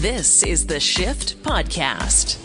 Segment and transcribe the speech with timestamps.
[0.00, 2.38] This is the Shift Podcast.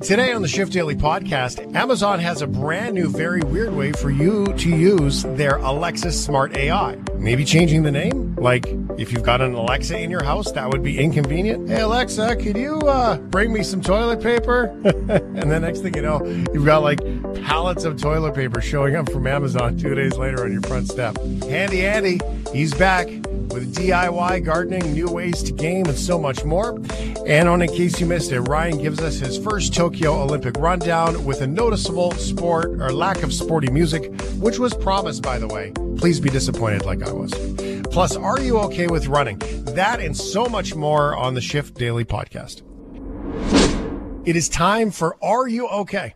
[0.00, 4.10] Today on the Shift Daily podcast, Amazon has a brand new, very weird way for
[4.10, 6.96] you to use their Alexa Smart AI.
[7.16, 8.36] Maybe changing the name?
[8.36, 8.64] Like,
[8.96, 11.68] if you've got an Alexa in your house, that would be inconvenient.
[11.68, 14.66] Hey, Alexa, could you uh, bring me some toilet paper?
[14.84, 16.24] and the next thing you know,
[16.54, 17.00] you've got like
[17.42, 21.18] pallets of toilet paper showing up from Amazon two days later on your front step.
[21.42, 22.20] Handy Andy,
[22.52, 23.08] he's back
[23.50, 26.78] with DIY gardening, new ways to game, and so much more.
[27.26, 31.24] And on in case you missed it, Ryan gives us his first Tokyo Olympic rundown
[31.24, 35.72] with a noticeable sport or lack of sporty music, which was promised, by the way.
[35.98, 37.32] Please be disappointed like I was.
[37.84, 39.38] Plus, are you okay with running?
[39.74, 42.62] That and so much more on the Shift Daily podcast.
[44.26, 46.14] It is time for Are You Okay?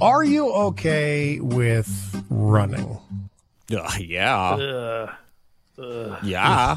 [0.00, 2.98] Are you okay with running?
[3.72, 5.14] Uh, yeah.
[6.22, 6.76] Yeah.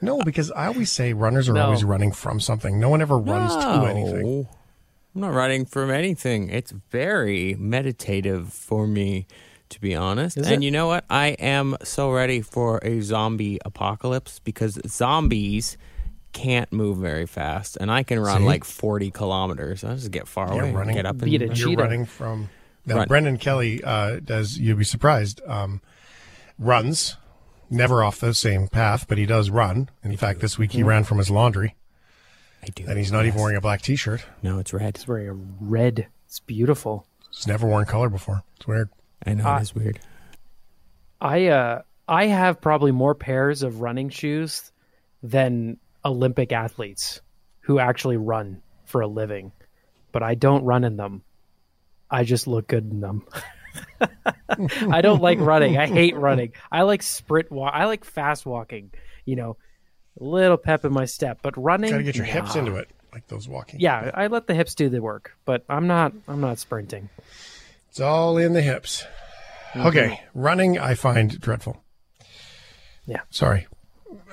[0.00, 1.64] No, because I always say runners are No.
[1.66, 2.78] always running from something.
[2.78, 4.22] No one ever runs to anything.
[4.22, 4.48] No.
[5.14, 6.50] I'm not running from anything.
[6.50, 9.26] It's very meditative for me,
[9.70, 10.36] to be honest.
[10.36, 10.66] Is and it?
[10.66, 11.04] you know what?
[11.08, 15.78] I am so ready for a zombie apocalypse because zombies
[16.32, 18.44] can't move very fast, and I can run See?
[18.44, 19.84] like 40 kilometers.
[19.84, 22.04] I just get far You're away, and running- get up, Beat and a You're running
[22.06, 22.50] from.
[22.86, 23.08] Now, Run.
[23.08, 24.58] Brendan Kelly uh, does.
[24.58, 25.40] You'd be surprised.
[25.46, 25.80] Um,
[26.58, 27.16] runs,
[27.70, 29.88] never off the same path, but he does run.
[30.02, 31.74] In fact, this week he ran from his laundry,
[32.62, 32.84] I do.
[32.86, 34.24] and he's not even wearing a black T-shirt.
[34.42, 34.96] No, it's red.
[34.96, 36.08] It's wearing a red.
[36.26, 37.06] It's beautiful.
[37.32, 38.42] He's never worn color before.
[38.56, 38.90] It's weird.
[39.26, 39.98] I know Uh, it's weird.
[41.20, 44.70] I uh I have probably more pairs of running shoes
[45.22, 47.22] than Olympic athletes
[47.60, 49.52] who actually run for a living,
[50.12, 51.22] but I don't run in them.
[52.10, 53.26] I just look good in them.
[54.90, 55.76] I don't like running.
[55.78, 56.52] I hate running.
[56.70, 57.72] I like sprint walk.
[57.74, 58.92] I like fast walking.
[59.24, 59.56] You know,
[60.20, 61.90] a little pep in my step, but running.
[61.90, 63.80] Got to get your hips into it, like those walking.
[63.80, 66.12] Yeah, I let the hips do the work, but I'm not.
[66.28, 67.08] I'm not sprinting.
[67.90, 69.04] It's all in the hips.
[69.76, 71.82] Okay, running I find dreadful.
[73.06, 73.22] Yeah.
[73.30, 73.66] Sorry,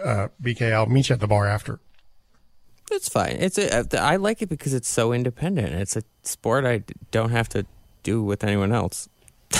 [0.04, 0.72] uh, BK.
[0.72, 1.80] I'll meet you at the bar after.
[2.92, 3.38] It's fine.
[3.40, 5.74] It's a, I like it because it's so independent.
[5.74, 7.66] It's a sport I don't have to
[8.04, 9.10] do with anyone else.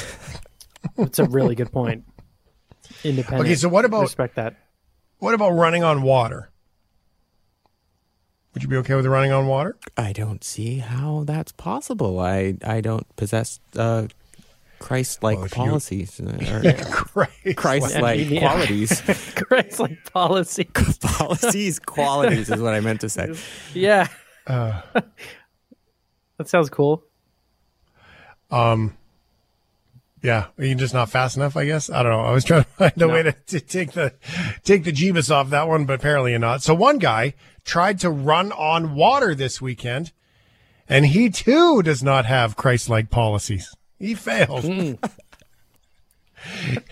[0.98, 2.04] It's a really good point.
[3.04, 3.46] Independent.
[3.46, 4.56] Okay, so what about- respect that?
[5.20, 6.50] What about running on water?
[8.54, 9.78] Would you be okay with running on water?
[9.96, 12.20] I don't see how that's possible.
[12.20, 14.08] I I don't possess uh,
[14.82, 17.56] Christ-like Well, if you- policies or Christ.
[17.56, 18.40] Christ-like Yeah.
[18.40, 19.02] qualities.
[19.36, 20.64] Christ like policy.
[21.02, 23.34] policies, qualities is what I meant to say.
[23.74, 24.08] Yeah.
[24.48, 24.82] Uh.
[26.38, 27.04] that sounds cool.
[28.50, 28.98] Um,
[30.24, 31.90] Yeah, you're just not fast enough, I guess.
[31.90, 32.22] I don't know.
[32.22, 34.14] I was trying to find a way to, to take the
[34.64, 36.62] take the Jeebus off that one, but apparently you're not.
[36.64, 37.34] So one guy
[37.64, 40.12] tried to run on water this weekend,
[40.90, 43.74] and he too does not have Christ-like policies.
[44.02, 44.66] He failed.
[44.66, 44.94] Hmm.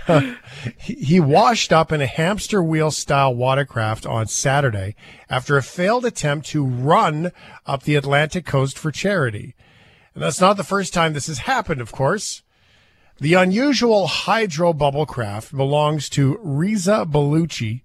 [0.78, 4.96] he, he washed up in a hamster wheel style watercraft on Saturday
[5.28, 7.32] after a failed attempt to run
[7.66, 9.56] up the Atlantic coast for charity.
[10.14, 12.44] And that's not the first time this has happened, of course.
[13.20, 17.82] The unusual hydro bubble craft belongs to Reza Baluchi,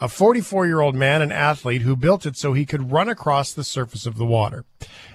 [0.00, 3.52] a 44 year old man and athlete who built it so he could run across
[3.52, 4.64] the surface of the water.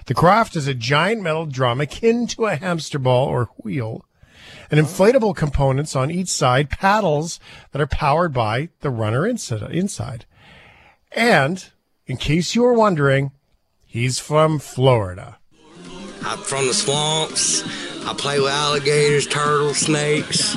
[0.06, 4.04] The craft is a giant metal drum akin to a hamster ball or wheel,
[4.70, 7.38] and inflatable components on each side, paddles
[7.72, 10.26] that are powered by the runner inside.
[11.12, 11.66] And,
[12.06, 13.32] in case you were wondering,
[13.86, 15.38] he's from Florida.
[16.22, 17.64] I'm from the swamps.
[18.04, 20.56] I play with alligators, turtles, snakes.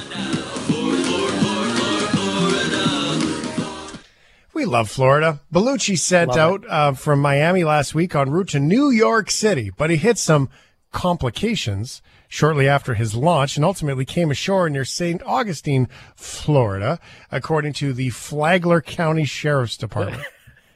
[4.54, 5.40] We love Florida.
[5.52, 9.72] Baluchi set Love out uh, from Miami last week en route to New York City,
[9.76, 10.48] but he hit some
[10.92, 15.24] complications shortly after his launch and ultimately came ashore near St.
[15.24, 17.00] Augustine, Florida,
[17.32, 20.24] according to the Flagler County Sheriff's Department.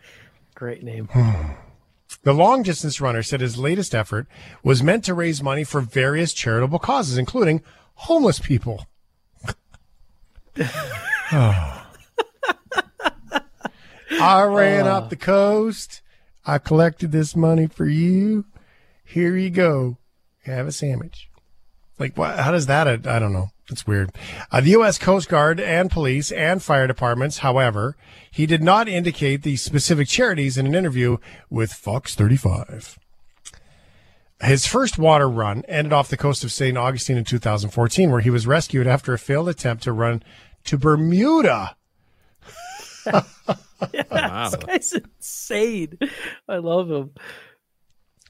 [0.56, 1.08] Great name.
[2.24, 4.26] The long distance runner said his latest effort
[4.64, 7.62] was meant to raise money for various charitable causes, including
[7.94, 8.88] homeless people.
[14.12, 16.02] I ran up the coast.
[16.46, 18.46] I collected this money for you.
[19.04, 19.98] Here you go.
[20.44, 21.30] Have a sandwich.
[22.00, 22.88] Like, what, how does that?
[23.08, 23.50] I don't know.
[23.70, 24.12] It's weird.
[24.50, 24.98] Uh, the U.S.
[24.98, 27.98] Coast Guard and police and fire departments, however,
[28.32, 31.18] he did not indicate the specific charities in an interview
[31.50, 32.98] with Fox 35.
[34.42, 36.78] His first water run ended off the coast of St.
[36.78, 40.24] Augustine in 2014, where he was rescued after a failed attempt to run
[40.66, 41.76] to Bermuda
[44.12, 44.50] Wow.
[44.50, 45.98] This guy's insane.
[46.50, 47.12] I love him.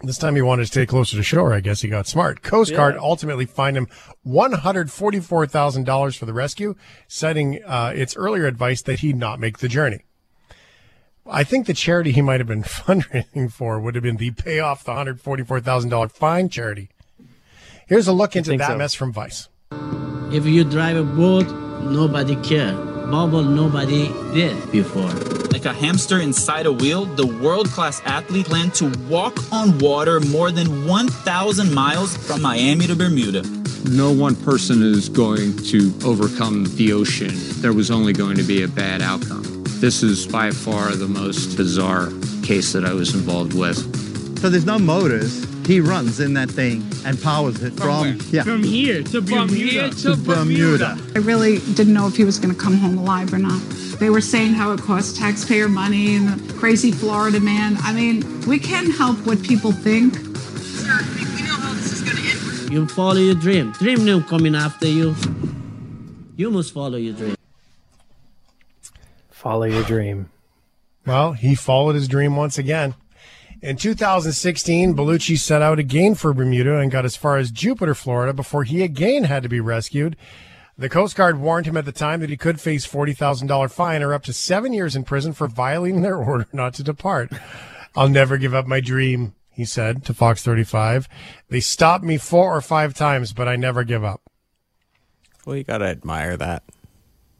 [0.02, 1.54] This time he wanted to stay closer to shore.
[1.54, 2.44] I guess he got smart.
[2.44, 3.02] Coast Guard Yeah.
[3.02, 3.88] ultimately fined him
[4.28, 6.76] $144,000 for the rescue,
[7.08, 10.04] citing uh, its earlier advice that he not make the journey.
[11.30, 14.60] I think the charity he might have been fundraising for would have been the pay
[14.60, 16.90] off the $144,000 fine charity.
[17.88, 18.78] Here's a look into that so.
[18.78, 19.50] mess from Vice.
[20.32, 21.48] If you drive a boat,
[21.84, 22.76] nobody care.
[23.10, 25.10] Bubble, nobody did before.
[25.54, 30.20] Like a hamster inside a wheel, the world class athlete planned to walk on water
[30.20, 33.44] more than 1,000 miles from Miami to Bermuda.
[33.90, 37.32] No one person is going to overcome the ocean.
[37.62, 39.64] There was only going to be a bad outcome.
[39.80, 42.10] This is by far the most bizarre
[42.44, 44.07] case that I was involved with.
[44.38, 45.46] So there's no motors.
[45.66, 49.90] He runs in that thing and powers it from, yeah From here to Bermuda.
[49.90, 50.98] to Bermuda.
[51.16, 53.60] I really didn't know if he was going to come home alive or not.
[54.00, 57.78] They were saying how it costs taxpayer money and the crazy Florida man.
[57.80, 60.14] I mean, we can't help what people think.
[62.72, 63.72] You follow your dream.
[63.74, 65.16] Dream no coming after you.
[66.36, 67.36] You must follow your dream.
[69.32, 70.30] Follow your dream.
[71.06, 72.94] Well, he followed his dream once again.
[73.60, 78.32] In 2016, Baluchi set out again for Bermuda and got as far as Jupiter, Florida,
[78.32, 80.16] before he again had to be rescued.
[80.78, 84.14] The Coast Guard warned him at the time that he could face $40,000 fine or
[84.14, 87.32] up to seven years in prison for violating their order not to depart.
[87.96, 91.10] I'll never give up my dream, he said to Fox 35.
[91.50, 94.22] They stopped me four or five times, but I never give up.
[95.48, 96.62] Well, you gotta admire that.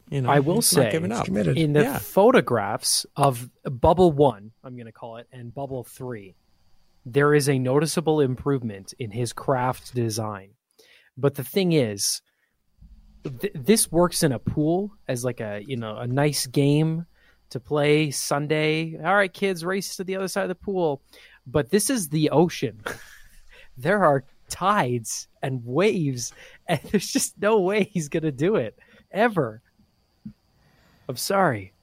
[0.10, 1.26] You know, I will say, giving up.
[1.26, 1.58] committed.
[1.58, 1.98] in the Yeah.
[1.98, 6.36] photographs of Bubble One, I'm going to call it, and Bubble Three,
[7.06, 10.52] there is a noticeable improvement in his craft design.
[11.18, 12.22] But the thing is,
[13.24, 17.06] th- this works in a pool as like a you know a nice game
[17.50, 18.98] to play Sunday.
[18.98, 21.02] All right, kids, race to the other side of the pool.
[21.46, 22.82] But this is the ocean.
[23.78, 26.34] there are tides and waves,
[26.68, 28.78] and there's just no way he's going to do it
[29.12, 29.62] ever.
[31.08, 31.74] I'm sorry.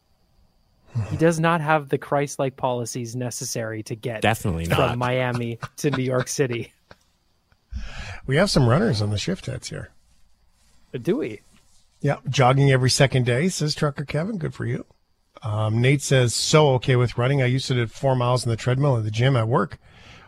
[1.10, 4.98] He does not have the Christ-like policies necessary to get Definitely from not.
[4.98, 6.72] Miami to New York City.
[8.26, 9.90] We have some runners on the shift heads here.
[10.92, 11.40] Do we?
[12.00, 14.38] Yeah, jogging every second day, says Trucker Kevin.
[14.38, 14.86] Good for you.
[15.42, 17.42] Um, Nate says, so okay with running.
[17.42, 19.78] I used to do four miles in the treadmill at the gym at work.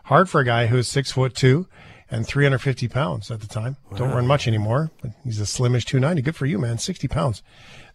[0.03, 1.67] Hard for a guy who's six foot two
[2.11, 3.77] and 350 pounds at the time.
[3.95, 6.21] Don't run much anymore, but he's a slimish 290.
[6.21, 6.77] Good for you, man.
[6.77, 7.41] 60 pounds.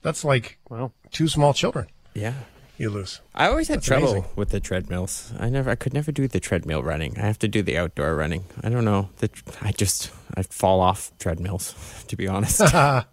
[0.02, 2.34] That's like Well, two small children Yeah.
[2.76, 3.20] you lose.
[3.34, 4.31] I always had That's trouble amazing.
[4.37, 5.32] with the treadmills.
[5.38, 7.16] I never, I could never do the treadmill running.
[7.19, 8.44] I have to do the outdoor running.
[8.62, 9.10] I don't know.
[9.19, 12.60] The, I just, I fall off treadmills, to be honest.
[12.75, 13.04] I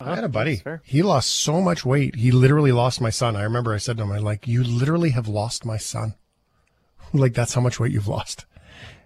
[0.00, 0.62] had a buddy.
[0.84, 2.16] He lost so much weight.
[2.16, 3.36] He literally lost my son.
[3.36, 6.14] I remember I said to him, I'm like, you literally have lost my son.
[7.12, 8.46] like, that's how much weight you've lost.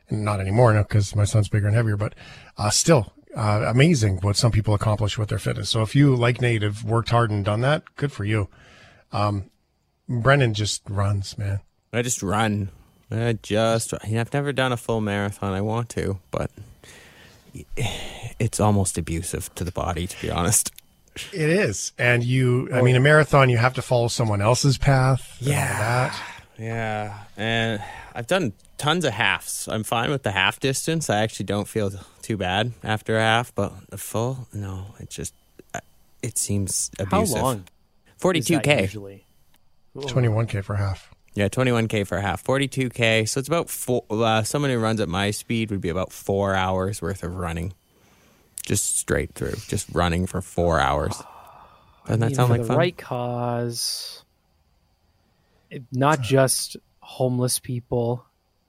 [0.08, 2.14] And not anymore now because my son's bigger and heavier, but
[2.56, 5.70] uh, still uh, amazing what some people accomplish with their fitness.
[5.70, 8.48] So if you, like Nate, have worked hard and done that, good for you.
[9.12, 9.50] Um,
[10.08, 11.60] Brennan just runs, man.
[11.92, 12.70] I just run.
[13.10, 15.52] I just, I've never done a full marathon.
[15.52, 16.50] I want to, but
[18.38, 20.72] it's almost abusive to the body, to be honest.
[21.32, 21.92] It is.
[21.98, 25.36] And you, I mean, a marathon, you have to follow someone else's path.
[25.40, 25.78] Yeah.
[25.78, 26.22] that.
[26.58, 27.82] Yeah, and
[28.14, 29.68] I've done tons of halves.
[29.70, 31.08] I'm fine with the half distance.
[31.08, 35.32] I actually don't feel too bad after a half, but the full, no, it just
[36.22, 37.10] it seems abusive.
[37.10, 37.42] how abusive.
[37.42, 37.64] long?
[38.18, 38.82] Forty-two k.
[38.82, 39.24] Usually.
[39.96, 41.14] 21K for half.
[41.34, 42.42] Yeah, twenty-one k for a half.
[42.42, 43.24] Forty-two k.
[43.24, 44.04] So it's about four.
[44.10, 47.72] Uh, someone who runs at my speed would be about four hours worth of running,
[48.66, 51.14] just straight through, just running for four hours.
[52.06, 52.76] Doesn't I that mean, sound for like the fun?
[52.76, 54.24] right cause?
[55.70, 58.24] It- Not just homeless people,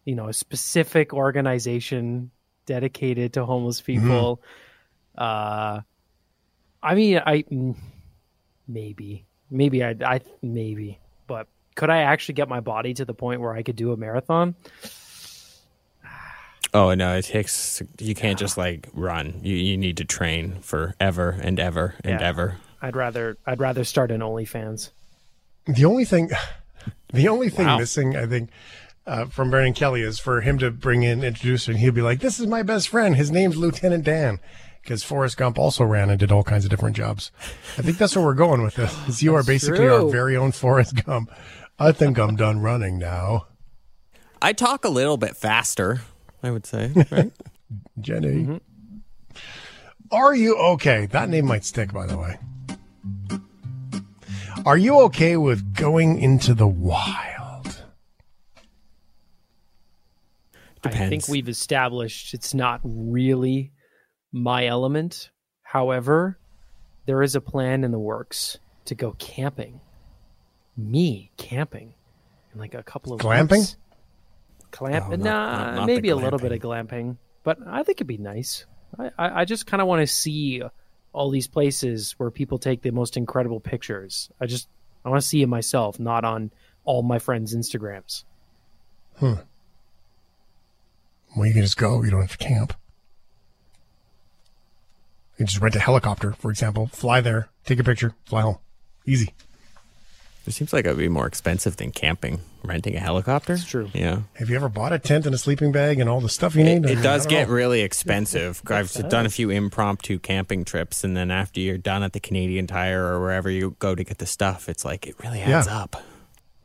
[0.06, 2.32] you know, a specific organization
[2.66, 4.26] dedicated to homeless Mm-hmm.
[4.28, 4.42] people.
[5.18, 5.82] Uh,
[6.82, 7.76] I mean, I mm,
[8.68, 13.42] maybe, maybe I, I maybe, but could I actually get my body to the point
[13.42, 14.56] where I could do a marathon?
[16.74, 17.82] Oh no, it takes.
[18.00, 19.40] You can't just like run.
[19.44, 22.22] You you need to train forever and ever and Yeah.
[22.22, 22.58] ever.
[22.82, 24.92] I'd rather, I'd rather start an OnlyFans.
[25.66, 26.30] The only thing,
[27.14, 27.78] the only thing Wow.
[27.78, 28.50] missing, I think,
[29.06, 32.02] uh, from Brennan Kelly is for him to bring in, introduce her, and he'll be
[32.02, 33.16] like, "This is my best friend.
[33.16, 34.40] His name's Lieutenant Dan."
[34.82, 37.32] Because Forrest Gump also ran and did all kinds of different jobs.
[37.78, 38.94] I think that's where we're going with this.
[39.08, 41.32] Is you are basically our very own Forrest Gump.
[41.80, 43.48] I think I'm done running now,
[44.44, 46.02] I talk a little bit faster.
[46.44, 46.92] I would say.
[47.10, 47.32] Right?
[48.02, 48.60] Jenny.
[50.12, 51.06] Are you okay?
[51.06, 52.38] That name might stick, by the way.
[54.66, 57.33] Are you okay with going into the wild?
[60.86, 63.72] I think we've established it's not really
[64.32, 65.30] my element.
[65.62, 66.38] However,
[67.06, 69.80] there is a plan in the works to go camping.
[70.76, 71.94] Me camping
[72.54, 73.52] in like a couple of Glamping?
[73.60, 73.78] weeks.
[74.72, 75.10] Clamp?
[75.10, 78.18] No, nah, not- not maybe a little bit of glamping, but I think it'd be
[78.18, 78.66] nice.
[78.98, 80.64] I, I, I just kind of want to see
[81.14, 84.32] all these places where people take the most incredible pictures.
[84.42, 84.68] I just
[85.06, 86.52] I want to see it myself, not on
[86.86, 88.24] all my friends' Instagrams.
[89.18, 89.34] Hmm.
[91.36, 92.04] Well, you can just go.
[92.04, 92.74] You don't have to camp.
[95.34, 98.58] You can just rent a helicopter, for example, fly there, take a picture, fly home.
[99.06, 99.34] Easy.
[100.46, 102.42] It seems like it would be more expensive than camping.
[102.64, 103.54] Renting a helicopter.
[103.54, 103.90] It's true.
[103.94, 104.22] Yeah.
[104.36, 106.62] Have you ever bought a tent and a sleeping bag and all the stuff you
[106.62, 106.90] It, need?
[106.90, 107.54] it I does don't get know.
[107.56, 108.62] really expensive.
[108.68, 112.68] I've done a few impromptu camping trips, and then after you're done at the Canadian
[112.68, 115.78] Tire or wherever you go to get the stuff, it's like it really adds Yeah.
[115.82, 116.04] up.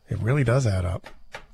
[0.09, 1.07] It really does add up.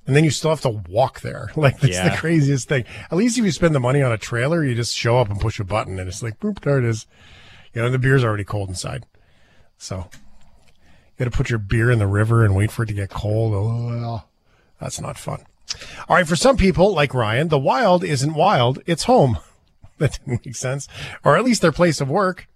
[0.06, 1.50] And then you still have to walk there.
[1.56, 2.84] Like that's the craziest thing.
[3.10, 5.40] At least if you spend the money on a trailer, you just show up and
[5.40, 7.06] push a button and it's like boop, there it is.
[7.72, 9.06] You know, and the beer's already cold inside.
[9.78, 13.10] So you gotta put your beer in the river and wait for it to get
[13.10, 13.54] cold.
[13.54, 14.22] Oh,
[14.80, 15.44] that's not fun.
[16.08, 19.38] All right, for some people, like Ryan, the wild isn't wild, it's home.
[19.98, 20.88] That didn't make sense.
[21.22, 22.48] Or at least their place of work.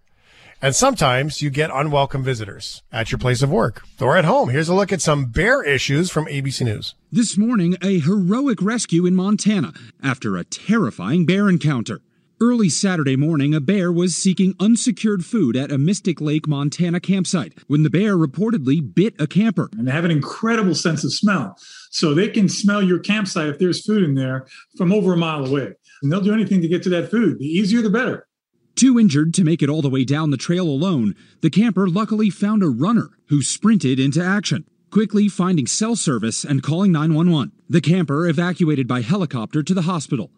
[0.61, 4.49] And sometimes you get unwelcome visitors at your place of work or at home.
[4.49, 6.97] Here's a look at some bear issues from ABC News.
[7.13, 9.73] This morning, a heroic rescue in Montana
[10.03, 12.01] after a terrifying bear encounter.
[12.41, 17.53] Early Saturday morning, a bear was seeking unsecured food at a Mystic Lake, Montana campsite
[17.69, 19.69] when the bear reportedly bit a camper.
[19.79, 21.57] and they have an incredible sense of smell.
[21.91, 24.47] So they can smell your campsite if there's food in there
[24.77, 25.73] from over a mile away.
[26.03, 27.39] And they'll do anything to get to that food.
[27.39, 28.28] The easier, the better.
[28.79, 32.31] Too injured to make it all the way down the trail alone, the camper luckily
[32.31, 37.51] found a runner who sprinted into action, quickly finding cell service and calling 911.
[37.69, 40.31] The camper evacuated by helicopter to the hospital.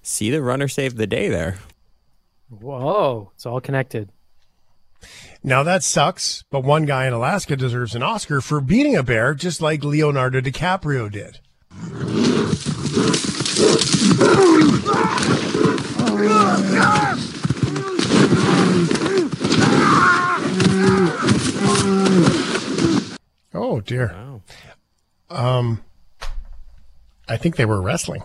[0.00, 1.58] See, the runner saved the day there.
[2.48, 4.10] Whoa, it's all connected.
[5.42, 9.34] Now that sucks, but one guy in Alaska deserves an Oscar for beating a bear
[9.34, 11.40] just like Leonardo DiCaprio did.
[23.56, 24.12] Oh dear.
[24.12, 24.40] Wow.
[25.30, 25.84] Um
[27.28, 28.22] I think they were wrestling.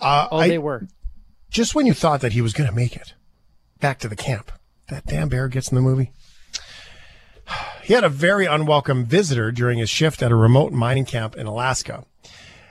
[0.00, 0.86] Uh, Oh, I- they were.
[1.50, 3.12] just when you thought that he was going to make it
[3.80, 4.50] back to the camp,
[4.88, 6.12] that damn bear gets in the movie.
[7.82, 11.46] He had a very unwelcome visitor during his shift at a remote mining camp in
[11.46, 12.04] Alaska.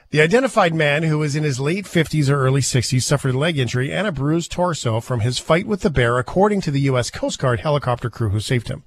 [0.10, 3.58] The identified man, who was in his late 50s or early 60s, suffered a leg
[3.58, 7.12] injury and a bruised torso from his fight with the bear, according to the U.S.
[7.12, 8.84] Coast Guard helicopter crew who saved him.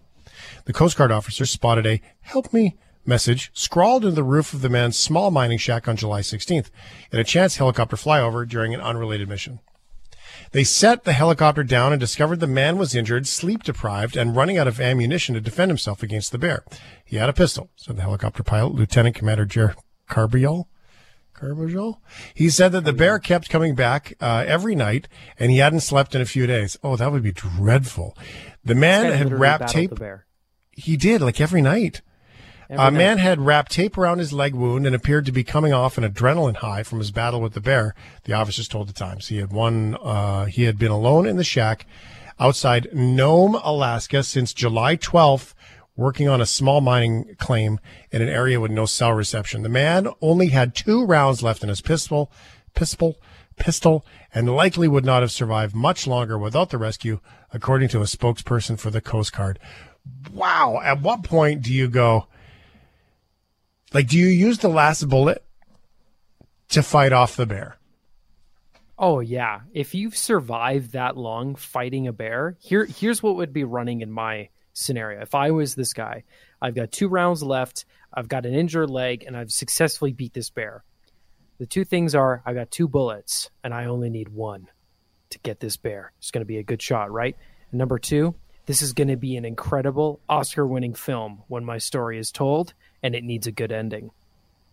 [0.64, 4.70] The Coast Guard officer spotted a help me message scrawled into the roof of the
[4.70, 6.70] man's small mining shack on July 16th
[7.12, 9.60] in a chance helicopter flyover during an unrelated mission.
[10.52, 14.56] They set the helicopter down and discovered the man was injured, sleep deprived, and running
[14.56, 16.64] out of ammunition to defend himself against the bear.
[17.04, 19.74] He had a pistol, said the helicopter pilot, Lieutenant Commander Jer
[20.08, 20.66] Carbajal.
[22.34, 26.14] He said that the bear kept coming back uh, every night, and he hadn't slept
[26.14, 26.76] in a few days.
[26.82, 28.16] Oh, that would be dreadful.
[28.64, 29.92] The man had wrapped tape.
[30.72, 32.02] He did, like every night.
[32.68, 32.98] Every A night.
[32.98, 36.04] man had wrapped tape around his leg wound and appeared to be coming off an
[36.04, 37.94] adrenaline high from his battle with the bear.
[38.24, 39.96] The officers told the Times he had one.
[40.00, 41.86] Uh, he had been alone in the shack
[42.38, 45.52] outside Nome, Alaska, since July 12th,
[46.00, 47.78] working on a small mining claim
[48.10, 49.62] in an area with no cell reception.
[49.62, 52.32] The man only had two rounds left in his pistol,
[52.74, 53.18] pistol,
[53.56, 57.20] pistol, and likely would not have survived much longer without the rescue,
[57.52, 59.58] according to a spokesperson for the Coast Guard.
[60.32, 60.80] Wow!
[60.82, 62.26] At what point do you go?
[63.92, 65.44] Like, do you use the last bullet
[66.70, 67.76] to fight off the bear?
[68.98, 73.64] Oh yeah, if you've survived that long fighting a bear, here here's what would be
[73.64, 74.48] running in my
[74.80, 75.20] scenario.
[75.20, 76.24] If I was this guy,
[76.60, 80.50] I've got two rounds left, I've got an injured leg, and I've successfully beat this
[80.50, 80.82] bear.
[81.58, 84.68] The two things are I've got two bullets, and I only need one
[85.30, 86.12] to get this bear.
[86.18, 87.36] It's going to be a good shot, right?
[87.70, 88.34] And number two,
[88.66, 93.14] this is going to be an incredible Oscar-winning film when my story is told, and
[93.14, 94.10] it needs a good ending.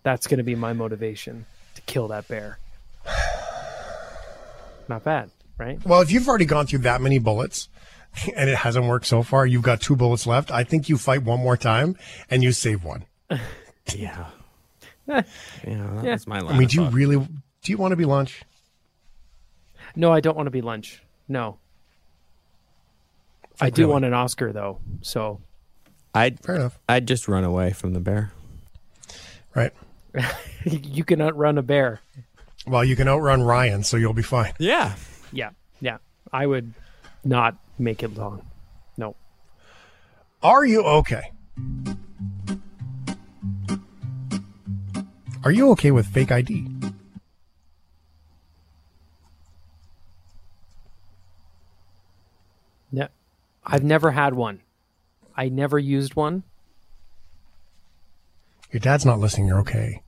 [0.03, 1.45] That's going to be my motivation
[1.75, 2.59] to kill that bear.
[4.87, 5.83] Not bad, right?
[5.85, 7.69] Well, if you've already gone through that many bullets
[8.35, 10.51] and it hasn't worked so far, you've got two bullets left.
[10.51, 11.95] I think you fight one more time
[12.29, 13.05] and you save one.
[13.95, 14.25] Yeah.
[15.07, 15.23] Yeah,
[15.65, 16.17] that Yeah.
[16.27, 16.55] my line.
[16.55, 17.15] I mean, of do you really?
[17.17, 18.41] Do you want to be lunch?
[19.95, 21.01] No, I don't want to be lunch.
[21.29, 21.57] No.
[23.61, 23.93] I do Really?
[23.93, 24.79] want an Oscar though.
[25.01, 25.39] So
[26.13, 26.77] I'd Fair enough.
[26.89, 28.31] I'd just run away from the bear.
[29.55, 29.71] Right.
[30.65, 32.01] you can outrun a bear.
[32.67, 34.51] Well, you can outrun Ryan, so you'll be fine.
[34.59, 34.95] Yeah.
[35.31, 35.97] Yeah, yeah.
[36.33, 36.73] I would
[37.23, 38.45] not make it long.
[38.97, 39.15] No.
[40.41, 41.31] Are you okay?
[45.43, 46.67] Are you okay with fake ID?
[52.91, 53.07] No,
[53.65, 54.61] I've never had one.
[55.35, 56.43] I never used one.
[58.71, 59.47] Your dad's not listening.
[59.47, 60.01] You're okay.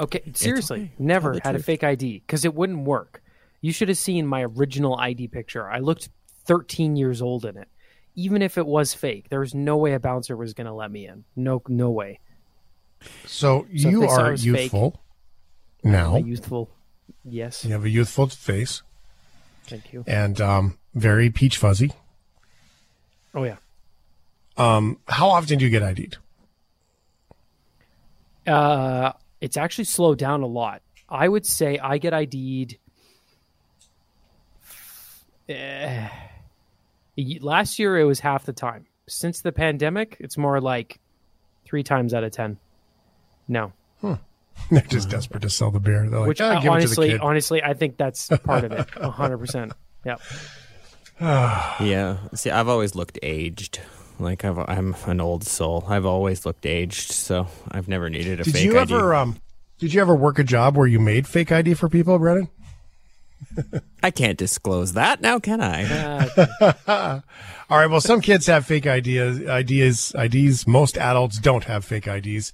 [0.00, 0.92] Okay, seriously, okay.
[0.98, 3.22] never Tell the had a fake ID because it wouldn't work.
[3.60, 5.68] You should have seen my original ID picture.
[5.68, 6.08] I looked
[6.44, 7.68] 13 years old in it.
[8.14, 10.90] Even if it was fake, there was no way a bouncer was going to let
[10.90, 11.24] me in.
[11.34, 12.20] No, no way.
[13.24, 15.00] So, So you they saw it are was fake, youthful
[15.82, 16.16] now.
[16.16, 16.70] A youthful,
[17.24, 17.64] yes.
[17.64, 18.82] You have a youthful face
[19.64, 20.04] Thank you.
[20.06, 21.90] and um, very peach fuzzy.
[23.34, 23.56] Oh yeah.
[24.58, 26.18] Um, how often do you get ID'd?
[28.46, 30.82] Uh, it's actually slowed down a lot.
[31.08, 32.76] I would say I get ID'd.
[35.48, 36.08] eh,
[37.40, 38.86] last year it was half the time.
[39.08, 41.00] Since the pandemic, it's more like
[41.64, 42.58] three times out of ten.
[43.48, 43.72] No,
[44.70, 46.08] They're just desperate to sell the beer.
[46.08, 48.64] They're like, which "Ah, uh, give to the honestly, kid." honestly, I think that's part
[48.64, 48.88] of it.
[49.00, 49.72] hundred percent.
[50.04, 50.16] Yeah.
[51.80, 52.16] Yeah.
[52.34, 53.80] See, I've always looked aged.
[54.18, 55.84] Like I've, I'm an old soul.
[55.88, 58.92] I've always looked aged, so I've never needed a Did fake you ID.
[58.94, 59.38] um?
[59.78, 62.48] Did you ever work a job where you made fake ID for people, Brennan?
[64.02, 65.84] I can't disclose that now, can I?
[66.86, 67.20] Uh,
[67.72, 67.86] All right.
[67.86, 70.66] Well, some kids have fake ideas, ideas, IDs.
[70.66, 72.52] Most adults don't have fake IDs.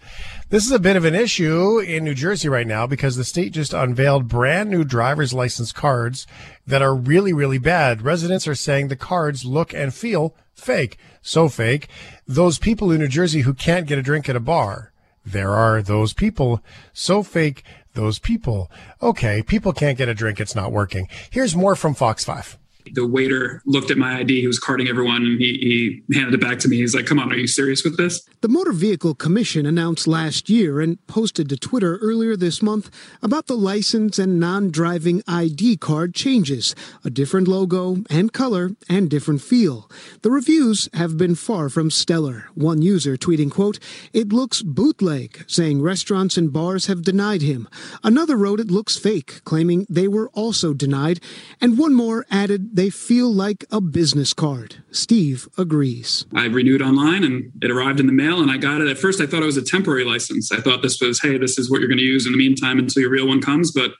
[0.50, 3.52] This is a bit of an issue in New Jersey right now because the state
[3.52, 6.26] just unveiled brand new driver's license cards
[6.68, 8.02] that are really, really bad.
[8.02, 10.98] Residents are saying the cards look and feel fake.
[11.20, 11.88] So fake.
[12.28, 14.92] Those people in New Jersey who can't get a drink at a bar.
[15.26, 16.62] There are those people.
[16.92, 17.64] So fake.
[17.98, 18.70] Those people.
[19.02, 19.42] Okay.
[19.42, 20.38] People can't get a drink.
[20.38, 21.08] It's not working.
[21.30, 22.56] Here's more from Fox 5.
[22.92, 24.40] The waiter looked at my ID.
[24.40, 26.76] He was carding everyone, and he, he handed it back to me.
[26.76, 30.48] He's like, "Come on, are you serious with this?" The Motor Vehicle Commission announced last
[30.48, 32.90] year and posted to Twitter earlier this month
[33.22, 39.10] about the license and non driving ID card changes a different logo and color and
[39.10, 39.90] different feel.
[40.22, 42.46] The reviews have been far from stellar.
[42.54, 43.78] One user tweeting, quote,
[44.12, 47.68] It looks bootleg, saying restaurants and bars have denied him.
[48.02, 51.20] Another wrote it looks fake, claiming they were also denied.
[51.60, 54.84] And one more added they feel like a business card.
[54.92, 56.26] Steve agrees.
[56.32, 58.86] I renewed online, and it arrived in the mail, and I got it.
[58.86, 60.52] At first, I thought it was a temporary license.
[60.52, 62.78] I thought this was, "Hey, this is what you're going to use in the meantime
[62.78, 63.94] until your real one comes." But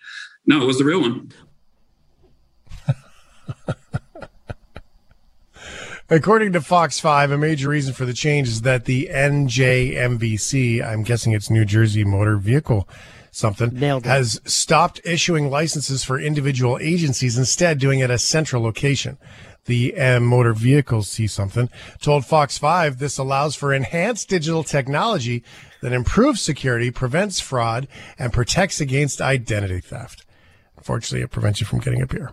[0.47, 1.33] no, it was the real one.
[6.09, 11.03] According to Fox 5, a major reason for the change is that the NJMVC, I'm
[11.03, 12.89] guessing it's New Jersey Motor Vehicle
[13.31, 19.19] something, has stopped issuing licenses for individual agencies, instead doing it at a central location.
[19.67, 21.69] The M Motor Vehicles see something
[22.01, 25.45] told Fox 5 this allows for enhanced digital technology
[25.83, 27.87] that improves security, prevents fraud,
[28.19, 30.25] and protects against identity theft.
[30.79, 32.33] Unfortunately, it prevents you from getting a beer.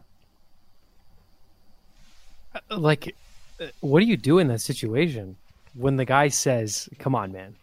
[2.69, 3.13] like,
[3.59, 5.35] uh, what do you do in that situation
[5.73, 7.55] when the guy says, "Come on, man,"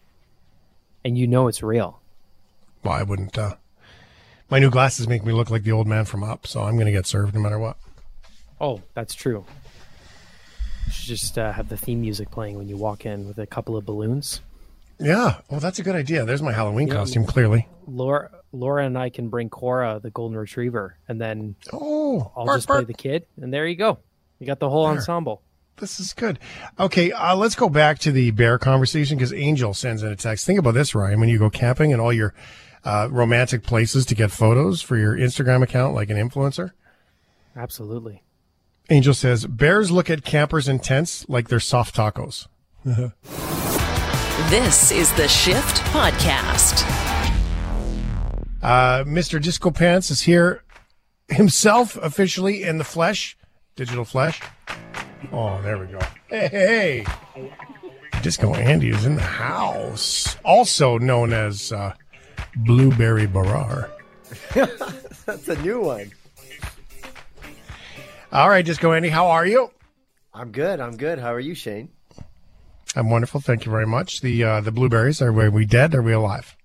[1.02, 2.01] and you know it's real?
[2.82, 3.36] Well, I wouldn't.
[3.38, 3.56] Uh,
[4.50, 6.86] my new glasses make me look like the old man from Up, so I'm going
[6.86, 7.76] to get served no matter what.
[8.60, 9.44] Oh, that's true.
[10.86, 13.46] You should just uh, have the theme music playing when you walk in with a
[13.46, 14.40] couple of balloons.
[14.98, 15.38] Yeah.
[15.48, 16.24] Well, that's a good idea.
[16.24, 16.94] There's my Halloween Yeah.
[16.94, 17.66] costume, clearly.
[17.86, 22.58] Laura, Laura, and I can bring Cora, the golden retriever, and then oh, I'll bark,
[22.58, 23.98] just play the kid, and there you go.
[24.38, 24.96] You got the whole There.
[24.96, 25.42] ensemble.
[25.78, 26.38] This is good.
[26.78, 30.46] Okay, uh, let's go back to the bear conversation because Angel sends in a text.
[30.46, 32.34] Think about this, Ryan, when you go camping and all your
[32.84, 36.72] uh, romantic places to get photos for your Instagram account like an influencer.
[37.56, 38.22] Absolutely.
[38.90, 42.46] Angel says, Bears look at campers in tents like they're soft tacos.
[44.48, 46.82] This is the Shift Podcast.
[48.62, 49.40] Uh, Mr.
[49.40, 50.62] Disco Pants is here
[51.28, 53.36] himself officially in the flesh,
[53.76, 54.40] digital flesh.
[55.32, 56.00] Oh, there we go.
[56.28, 57.52] Hey, hey, hey.
[58.22, 61.94] Disco Andy is in the house, also known as uh,
[62.56, 63.90] Blueberry Barar.
[64.54, 66.10] That's a new one.
[68.32, 69.70] All right, Disco Andy, how are you?
[70.32, 70.80] I'm good.
[70.80, 71.18] I'm good.
[71.18, 71.90] How are you, Shane?
[72.96, 73.40] I'm wonderful.
[73.40, 74.20] Thank you very much.
[74.20, 75.94] The uh, the blueberries are we, we dead?
[75.94, 76.56] Are we alive?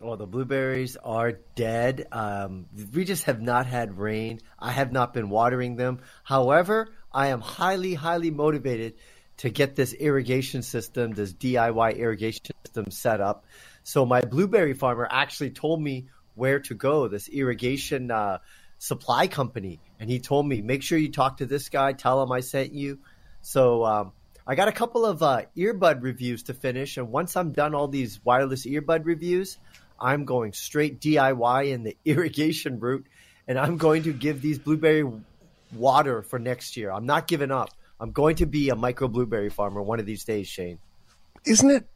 [0.00, 2.06] Well, the blueberries are dead.
[2.12, 4.40] Um, we just have not had rain.
[4.58, 6.00] I have not been watering them.
[6.24, 8.94] However, I am highly, highly motivated
[9.38, 13.46] to get this irrigation system, this DIY irrigation system set up.
[13.84, 18.38] So my blueberry farmer actually told me where to go, this irrigation uh,
[18.78, 19.78] supply company.
[20.00, 22.72] And he told me, make sure you talk to this guy, tell him I sent
[22.72, 22.98] you.
[23.42, 24.12] So um,
[24.46, 26.96] I got a couple of uh, earbud reviews to finish.
[26.96, 29.58] And once I'm done all these wireless earbud reviews,
[30.00, 33.06] I'm going straight DIY in the irrigation route.
[33.46, 35.06] And I'm going to give these blueberry
[35.74, 36.90] water for next year.
[36.90, 37.68] I'm not giving up.
[38.00, 40.78] I'm going to be a micro blueberry farmer one of these days, Shane.
[41.46, 41.86] Isn't it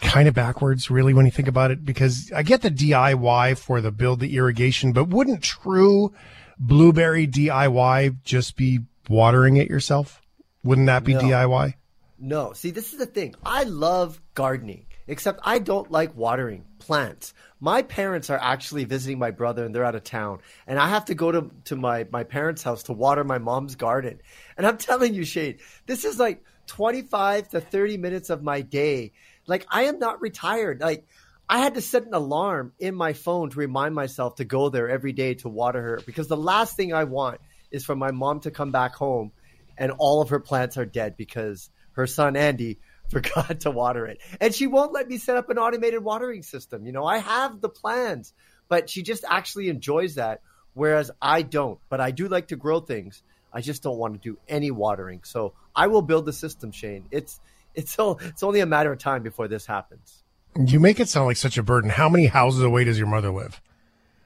[0.00, 1.84] kind of backwards, really, when you think about it?
[1.84, 6.12] Because I get the DIY for the build the irrigation, but wouldn't true
[6.58, 10.20] blueberry DIY just be watering it yourself?
[10.62, 11.20] Wouldn't that be No.
[11.20, 11.74] DIY?
[12.18, 13.34] No, see, this is the thing.
[13.44, 17.32] I love gardening, except I don't like watering plants.
[17.60, 20.40] My parents are actually visiting my brother and they're out of town.
[20.66, 23.74] And I have to go to, to my, my parents' house to water my mom's
[23.74, 24.20] garden.
[24.58, 29.12] And I'm telling you, Shane, this is like 25 to 30 minutes of my day.
[29.50, 30.80] Like, I am not retired.
[30.80, 31.04] Like,
[31.48, 34.88] I had to set an alarm in my phone to remind myself to go there
[34.88, 37.40] every day to water her because the last thing I want
[37.72, 39.32] is for my mom to come back home
[39.76, 42.78] and all of her plants are dead because her son Andy
[43.10, 44.20] forgot to water it.
[44.40, 46.86] And she won't let me set up an automated watering system.
[46.86, 48.32] You know, I have the plans,
[48.68, 50.42] but she just actually enjoys that,
[50.74, 51.80] whereas I don't.
[51.88, 53.24] But I do like to grow things.
[53.52, 55.22] I just don't want to do any watering.
[55.24, 57.06] So I will build the system, Shane.
[57.10, 57.40] It's
[57.74, 60.22] it's o- it's only a matter of time before this happens.
[60.56, 61.90] You make it sound like such a burden.
[61.90, 63.60] How many houses away does your mother live?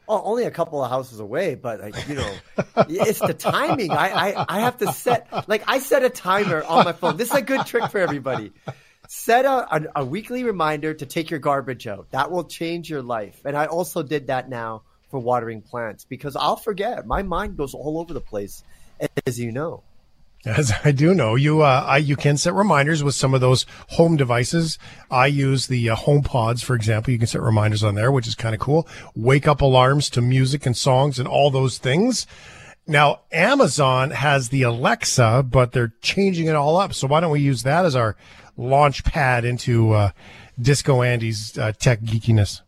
[0.06, 2.34] Oh, only a couple of houses away, but like, you know,
[2.88, 3.90] it's the timing.
[3.90, 7.16] I, I, I have to set, like, I set a timer on my phone.
[7.16, 8.52] This is a good trick for everybody.
[9.08, 12.10] Set a, a, a weekly reminder to take your garbage out.
[12.10, 13.40] That will change your life.
[13.44, 17.06] And I also did that now for watering plants because I'll forget.
[17.06, 18.62] My mind goes all over the place,
[19.26, 19.82] as you know.
[20.46, 23.64] As I do know, you uh, I, you can set reminders with some of those
[23.90, 24.78] home devices.
[25.10, 27.12] I use the uh, Home Pods, for example.
[27.12, 28.86] You can set reminders on there, which is kind of cool.
[29.14, 32.26] Wake up alarms to music and songs and all those things.
[32.86, 36.92] Now, Amazon has the Alexa, but they're changing it all up.
[36.92, 38.14] So why don't we use that as our
[38.58, 40.10] launch pad into uh,
[40.60, 42.60] Disco Andy's uh, tech geekiness?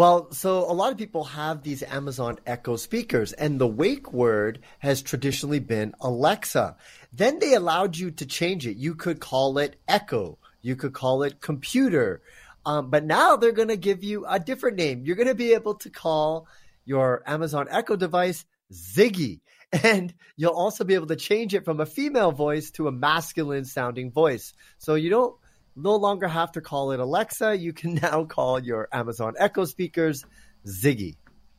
[0.00, 4.60] Well, so a lot of people have these Amazon Echo speakers, and the wake word
[4.78, 6.74] has traditionally been Alexa.
[7.12, 8.78] Then they allowed you to change it.
[8.78, 12.22] You could call it Echo, you could call it computer.
[12.64, 15.04] Um, but now they're going to give you a different name.
[15.04, 16.48] You're going to be able to call
[16.86, 19.40] your Amazon Echo device Ziggy.
[19.84, 23.66] And you'll also be able to change it from a female voice to a masculine
[23.66, 24.54] sounding voice.
[24.78, 25.36] So you don't
[25.82, 27.56] no longer have to call it Alexa.
[27.56, 30.24] You can now call your Amazon Echo speakers
[30.66, 31.16] Ziggy.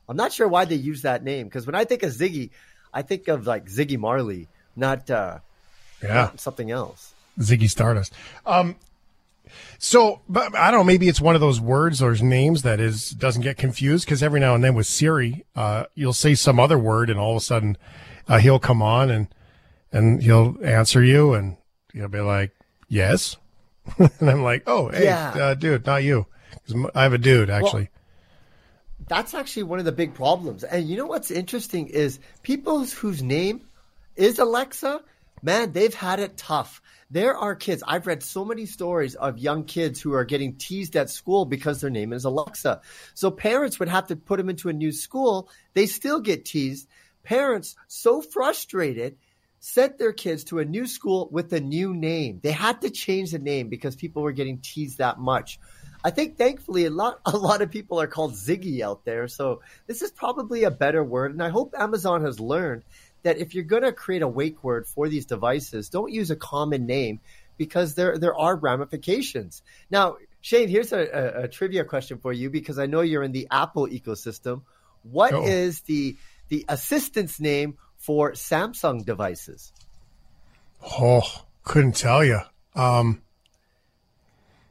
[0.08, 2.50] I'm not sure why they use that name because when I think of Ziggy,
[2.92, 5.38] I think of like Ziggy Marley, not uh,
[6.02, 6.14] Yeah.
[6.14, 7.14] not something else.
[7.38, 8.12] Ziggy Stardust.
[8.44, 8.76] Um,
[9.78, 10.84] so, but I don't know.
[10.84, 14.40] Maybe it's one of those words or names that is doesn't get confused because every
[14.40, 17.40] now and then with Siri, uh, you'll say some other word and all of a
[17.40, 17.76] sudden
[18.28, 19.28] uh, he'll come on and
[19.90, 21.56] and he'll answer you and
[21.92, 22.50] you'll be like,
[22.88, 23.36] "Yes,"
[23.98, 25.30] and I'm like, "Oh, hey, Yeah.
[25.30, 26.26] uh, dude, not you."
[26.66, 27.88] 'Cause m- I have a dude actually.
[29.08, 30.64] That's actually one of the big problems.
[30.64, 33.62] And you know what's interesting is people whose name
[34.16, 35.02] is Alexa,
[35.42, 36.80] man, they've had it tough.
[37.10, 40.96] There are kids, I've read so many stories of young kids who are getting teased
[40.96, 42.80] at school because their name is Alexa.
[43.14, 45.50] So parents would have to put them into a new school.
[45.74, 46.88] They still get teased.
[47.22, 49.16] Parents, so frustrated,
[49.64, 52.40] sent their kids to a new school with a new name.
[52.42, 55.60] They had to change the name because people were getting teased that much.
[56.04, 59.28] I think thankfully a lot a lot of people are called Ziggy out there.
[59.28, 61.30] So this is probably a better word.
[61.30, 62.82] And I hope Amazon has learned
[63.22, 66.84] that if you're gonna create a wake word for these devices, don't use a common
[66.86, 67.20] name
[67.56, 69.62] because there there are ramifications.
[69.92, 73.30] Now, Shane, here's a, a, a trivia question for you because I know you're in
[73.30, 74.62] the Apple ecosystem.
[75.04, 75.44] What oh.
[75.46, 75.84] is Oh.
[75.86, 76.16] the
[76.48, 79.72] the assistance name for Samsung devices?
[80.82, 82.40] Oh, couldn't tell you.
[82.74, 83.22] Um,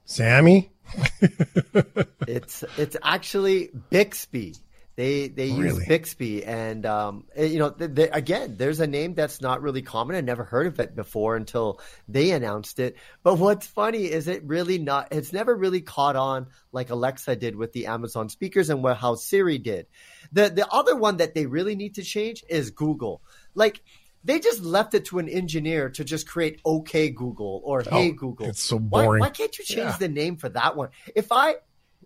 [0.04, 0.70] Sammy.
[2.28, 4.56] it's it's actually Bixby.
[4.98, 9.14] They they use Bixby, and um, eh, you know, th th again, there's a name
[9.14, 10.16] that's not really common.
[10.18, 12.98] I never heard of it before until they announced it.
[13.24, 15.08] But what's funny is it really not.
[15.12, 19.16] It's never really caught on like Alexa did with the Amazon speakers and what how
[19.16, 19.88] Siri did.
[20.34, 23.22] The the other one that they really need to change is Google.
[23.56, 23.82] Like
[24.24, 28.14] they just left it to an engineer to just create OK Google or Hey Oh,
[28.14, 28.48] Google.
[28.48, 29.20] it's so Why- boring.
[29.22, 29.98] Why, can't you change Yeah.
[29.98, 30.90] the name for that one?
[31.16, 31.56] If I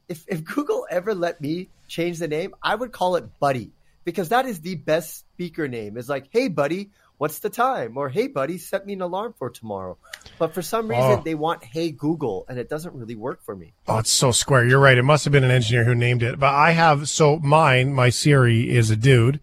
[0.10, 3.72] if if Google ever let me change the name, I would call it Buddy
[4.04, 5.98] because that is the best speaker name.
[5.98, 7.98] It's like, hey buddy, what's the time?
[7.98, 9.98] Or hey, buddy, set me an alarm for tomorrow.
[10.38, 11.22] But for some reason, Oh.
[11.24, 13.74] they want hey Google, and it doesn't really work for me.
[13.88, 14.66] Oh, it's so square.
[14.66, 14.98] You're right.
[14.98, 16.40] It must have been an engineer who named it.
[16.40, 19.40] But I have so mine, my Siri is a dude.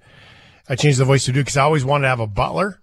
[0.69, 2.79] I changed the voice to dude because I always wanted to have a butler.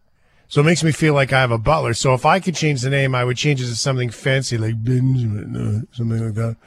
[0.50, 1.94] So it makes me feel like I have a butler.
[1.94, 4.84] So if I could change the name, I would change it to something fancy like
[4.84, 6.58] Benjamin, uh, something like that.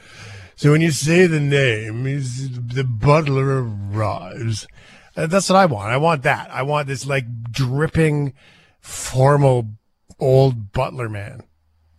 [0.57, 4.67] So when you say the name, the butler arrives.
[5.17, 5.91] Uh, That's what I want.
[5.91, 6.51] I want that.
[6.51, 8.35] I want this like dripping,
[8.81, 9.67] formal,
[10.19, 11.43] old butler man.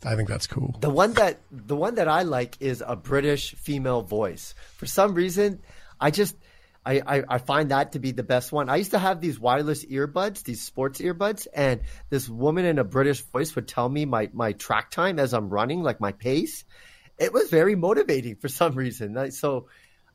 [0.05, 0.75] I think that's cool.
[0.81, 4.53] The one that the one that I like is a British female voice.
[4.75, 5.61] For some reason,
[5.99, 6.35] I just
[6.85, 8.69] I, I, I find that to be the best one.
[8.69, 12.83] I used to have these wireless earbuds, these sports earbuds, and this woman in a
[12.83, 16.65] British voice would tell me my, my track time as I'm running, like my pace.
[17.23, 19.31] It was very motivating for some reason.
[19.31, 19.67] So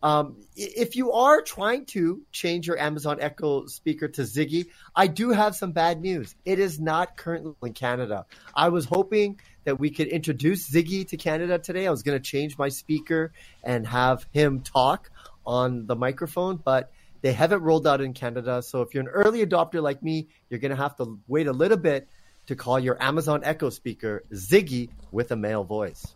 [0.03, 5.31] um, if you are trying to change your Amazon Echo speaker to Ziggy, I do
[5.31, 6.35] have some bad news.
[6.45, 8.27] It is not currently in Canada.
[8.55, 11.87] I was hoping that we could introduce Ziggy to Canada today.
[11.87, 13.33] I was going to change my speaker
[13.65, 15.11] and have him talk
[15.47, 16.93] on the microphone, but
[17.23, 18.61] they haven't rolled out in Canada.
[18.61, 21.53] So if you're an early adopter like me, you're going to have to wait a
[21.53, 22.07] little bit
[22.49, 26.15] to call your Amazon Echo speaker Ziggy with a male voice.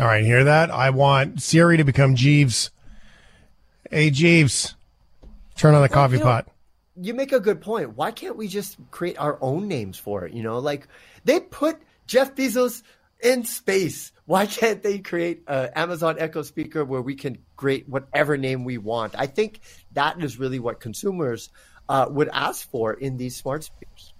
[0.00, 0.70] All right, hear that?
[0.70, 2.70] I want Siri to become Jeeves.
[3.90, 4.74] Hey, Jeeves,
[5.56, 6.48] turn on the coffee you know- pot.
[6.96, 7.96] you make a good point.
[7.96, 10.32] Why can't we just create our own names for it?
[10.32, 10.88] You know, like
[11.24, 12.82] they put Jeff Bezos
[13.22, 14.12] in space.
[14.24, 18.78] Why can't they create an Amazon Echo speaker where we can create whatever name we
[18.78, 19.14] want?
[19.16, 19.60] I think
[19.92, 21.50] that is really what consumers
[21.88, 24.14] uh, would ask for in these smart speakers.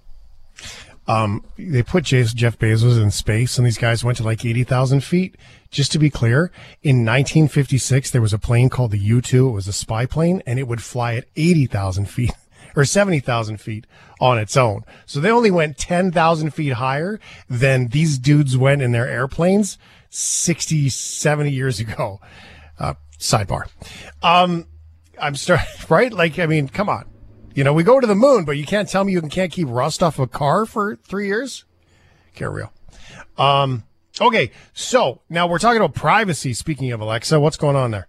[1.07, 5.03] Um, they put Jeff Bezos in space, and these guys went to like eighty thousand
[5.03, 5.37] feet.
[5.71, 9.49] Just to be clear, in 1956 there was a plane called the U-2.
[9.49, 12.33] It was a spy plane, and it would fly at eighty thousand feet
[12.77, 13.87] or seventy thousand feet
[14.21, 14.83] on its own.
[15.07, 19.79] So they only went ten thousand feet higher than these dudes went in their airplanes
[20.13, 22.21] 60, 70 years ago.
[22.79, 23.65] Uh, sidebar.
[24.23, 24.67] Um,
[25.21, 26.13] I'm start right.
[26.13, 27.07] Like, I mean, come on.
[27.55, 29.69] You know, we go to the moon, but you can't tell me you can't keep
[29.69, 31.65] rust off a car for three years.
[32.35, 32.73] Get real.
[33.37, 33.85] Um,
[34.21, 36.55] okay, so now we're talking about privacy.
[36.55, 38.09] Speaking of Alexa, what's going on there?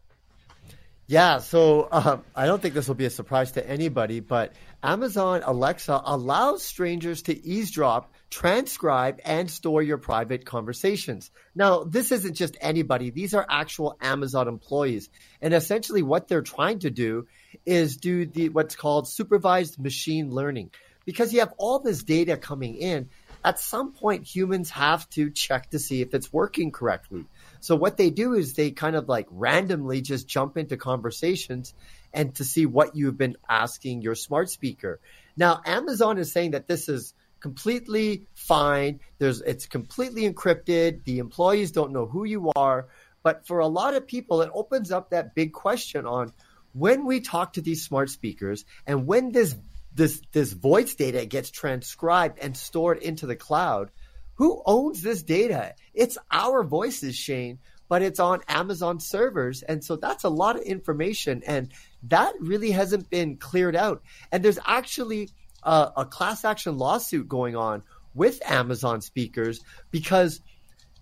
[1.08, 5.42] Yeah, so uh, I don't think this will be a surprise to anybody, but Amazon
[5.46, 11.30] Alexa allows strangers to eavesdrop, transcribe, and store your private conversations.
[11.56, 15.10] Now, this isn't just anybody, these are actual Amazon employees.
[15.42, 17.28] And essentially, what they're trying to do
[17.66, 20.72] is do the what's called supervised machine learning.
[21.06, 23.10] Because you have all this data coming in,
[23.44, 27.26] at some point humans have to check to see if it's working correctly.
[27.60, 31.74] So what they do is they kind of like randomly just jump into conversations
[32.14, 35.00] and to see what you've been asking your smart speaker.
[35.36, 39.02] Now Amazon is saying that this is completely fine.
[39.18, 41.04] There's it's completely encrypted.
[41.04, 42.88] The employees don't know who you are,
[43.24, 46.32] but for a lot of people it opens up that big question on
[46.74, 49.56] when we talk to these smart speakers and when this
[49.96, 53.92] this this voice data gets transcribed and stored into the cloud,
[54.36, 55.76] who owns this data?
[55.94, 59.62] It's our voices, Shane, but it's on Amazon servers.
[59.62, 61.44] And so that's a lot of information.
[61.46, 61.72] And
[62.04, 64.02] that really hasn't been cleared out.
[64.32, 65.30] And there's actually
[65.62, 67.84] a, a class action lawsuit going on
[68.16, 70.42] with Amazon speakers because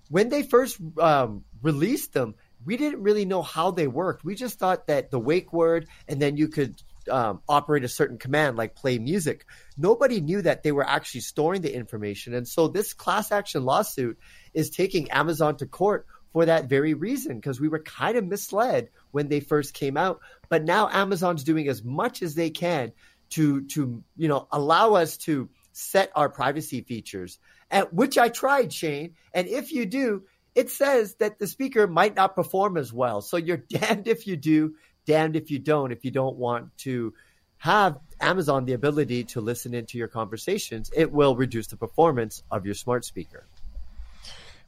[0.09, 4.23] when they first um, released them, we didn't really know how they worked.
[4.23, 8.17] We just thought that the wake word and then you could um, operate a certain
[8.17, 9.45] command like play music.
[9.77, 12.33] Nobody knew that they were actually storing the information.
[12.33, 14.19] And so this class action lawsuit
[14.53, 18.89] is taking Amazon to court for that very reason because we were kind of misled
[19.11, 20.21] when they first came out.
[20.49, 22.91] But now Amazon's doing as much as they can
[23.31, 28.73] to to you know allow us to set our privacy features, at which I tried,
[28.73, 29.15] Shane.
[29.33, 30.23] And if you do,
[30.55, 33.21] it says that the speaker might not perform as well.
[33.21, 35.91] So you're damned if you do, damned if you don't.
[35.91, 37.13] If you don't want to
[37.57, 42.65] have Amazon the ability to listen into your conversations, it will reduce the performance of
[42.65, 43.45] your smart speaker.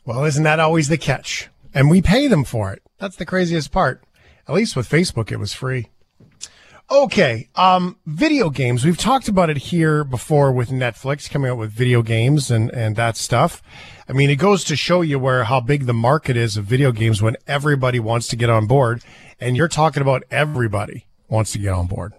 [0.05, 1.49] Well, isn't that always the catch?
[1.73, 2.83] And we pay them for it.
[2.99, 4.03] That's the craziest part.
[4.47, 5.87] At least with Facebook, it was free.
[6.91, 8.83] Okay, um, video games.
[8.83, 12.95] We've talked about it here before with Netflix coming out with video games and, and
[12.97, 13.63] that stuff.
[14.07, 16.91] I mean, it goes to show you where how big the market is of video
[16.91, 19.01] games when everybody wants to get on board.
[19.39, 22.13] And you're talking about everybody wants to get on board.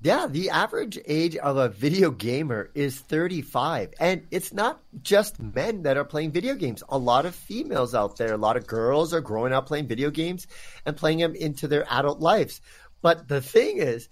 [0.00, 3.94] Yeah, the average age of a video gamer is 35.
[3.98, 6.84] And it's not just men that are playing video games.
[6.88, 10.10] A lot of females out there, a lot of girls are growing up playing video
[10.10, 10.46] games
[10.86, 12.60] and playing them into their adult lives.
[13.02, 14.08] But the thing is,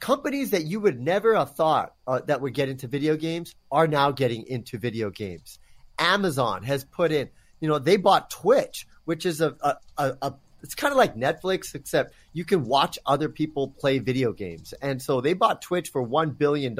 [0.00, 3.86] companies that you would never have thought uh, that would get into video games are
[3.86, 5.58] now getting into video games.
[5.98, 10.34] Amazon has put in, you know, they bought Twitch, which is a, a, a, a
[10.62, 14.72] it's kind of like Netflix, except you can watch other people play video games.
[14.80, 16.74] And so they bought Twitch for $1 billion.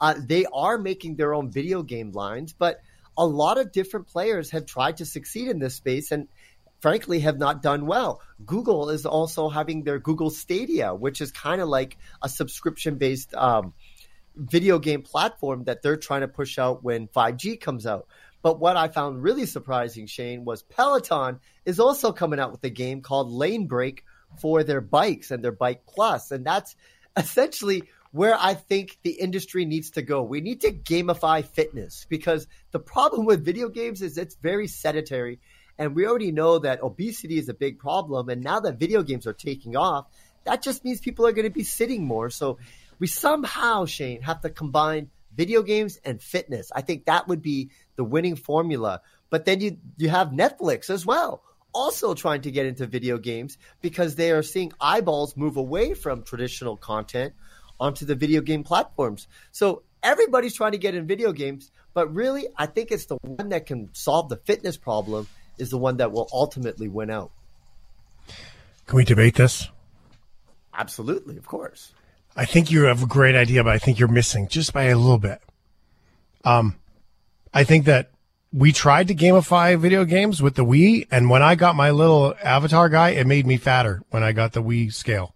[0.00, 2.80] Uh, they are making their own video game lines, but
[3.18, 6.28] a lot of different players have tried to succeed in this space and
[6.86, 8.22] frankly have not done well.
[8.44, 13.34] Google is also having their Google Stadia, which is kind of like a subscription based
[13.34, 13.74] um,
[14.36, 18.06] video game platform that they're trying to push out when 5G comes out.
[18.40, 22.70] But what I found really surprising, Shane, was Peloton is also coming out with a
[22.70, 24.04] game called Lane Break
[24.40, 26.30] for their bikes and their Bike Plus.
[26.30, 26.76] And that's
[27.16, 30.22] essentially where I think the industry needs to go.
[30.22, 35.40] We need to gamify fitness because the problem with video games is it's very sedentary.
[35.78, 38.28] And we already know that obesity is a big problem.
[38.28, 40.06] And now that video games are taking off,
[40.44, 42.30] that just means people are going to be sitting more.
[42.30, 42.58] So
[42.98, 46.72] we somehow, Shane, have to combine video games and fitness.
[46.74, 49.02] I think that would be the winning formula.
[49.28, 51.42] But then you you have Netflix as well,
[51.74, 56.22] also trying to get into video games because they are seeing eyeballs move away from
[56.22, 57.34] traditional content
[57.78, 59.28] onto the video game platforms.
[59.52, 63.50] So everybody's trying to get in video games, but really I think it's the one
[63.50, 65.26] that can solve the fitness problem
[65.58, 67.30] is the one that will ultimately win out.
[68.86, 69.68] Can we debate this?
[70.74, 71.92] Absolutely, of course.
[72.36, 74.96] I think you have a great idea, but I think you're missing just by a
[74.96, 75.40] little bit.
[76.44, 76.76] Um,
[77.54, 78.10] I think that
[78.52, 82.34] we tried to gamify video games with the Wii, and when I got my little
[82.42, 85.34] avatar guy, it made me fatter when I got the Wii scale.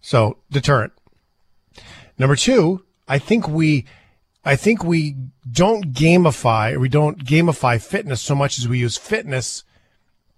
[0.00, 0.92] So deterrent.
[2.18, 3.86] Number two, I think we,
[4.44, 5.16] I think we
[5.50, 9.64] don't gamify, we don't gamify fitness so much as we use fitness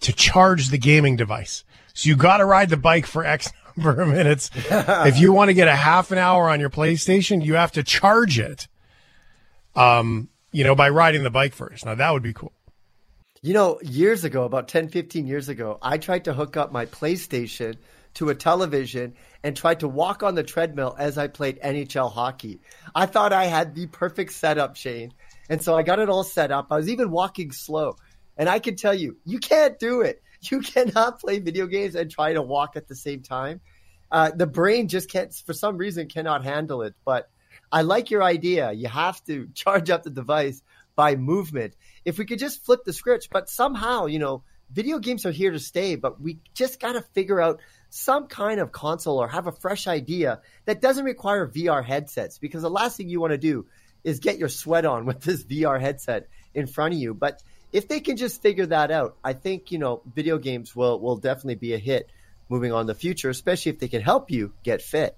[0.01, 1.65] to charge the gaming device.
[1.95, 4.51] So you got to ride the bike for X number of minutes.
[4.55, 7.83] if you want to get a half an hour on your PlayStation, you have to
[7.83, 8.69] charge it.
[9.75, 11.85] Um, you know, by riding the bike first.
[11.85, 12.53] Now that would be cool.
[13.43, 16.87] You know, years ago, about 10, 15 years ago, I tried to hook up my
[16.87, 17.77] PlayStation
[18.17, 22.61] to a television and tried to walk on the treadmill as I played NHL hockey.
[22.95, 25.13] I thought I had the perfect setup, Shane.
[25.49, 26.69] And so I got it all set up.
[26.71, 27.97] I was even walking slow.
[28.37, 30.23] And I can tell you, you can't do it.
[30.51, 33.63] You cannot play video games and try to walk at the same time.
[34.13, 36.95] Uh, the brain just can't, for some reason, cannot handle it.
[37.05, 37.29] But
[37.73, 38.71] I like your idea.
[38.71, 40.63] You have to charge up the device
[40.95, 41.75] by movement.
[42.05, 45.51] If we could just flip the script, but somehow, you know, video games are here
[45.53, 47.61] to stay, but we just got to figure out
[47.97, 52.61] some kind of console or have a fresh idea that doesn't require VR headsets because
[52.61, 53.67] the last thing you want to do
[54.05, 57.15] is get your sweat on with this VR headset in front of you.
[57.15, 61.01] But if they can just figure that out, I think, you know, video games will,
[61.01, 62.11] will definitely be a hit
[62.51, 65.17] moving on the future, especially if they can help you get fit.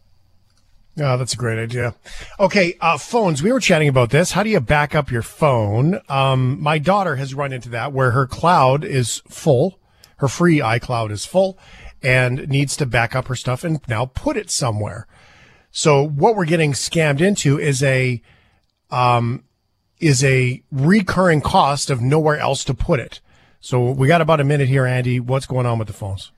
[1.01, 1.95] Oh, that's a great idea.
[2.38, 3.43] Okay, uh, phones.
[3.43, 4.33] We were chatting about this.
[4.33, 6.01] How do you back up your phone?
[6.09, 9.79] Um, my daughter has run into that where her cloud is full,
[10.17, 11.59] her free iCloud is full,
[12.03, 15.07] and needs to back up her stuff and now put it somewhere.
[15.71, 18.23] So what we're getting scammed into is a
[18.91, 19.45] um,
[20.01, 23.21] is a recurring cost of nowhere else to put it.
[23.61, 25.21] So we got about a minute here, Andy.
[25.21, 26.31] What's going on with the phones?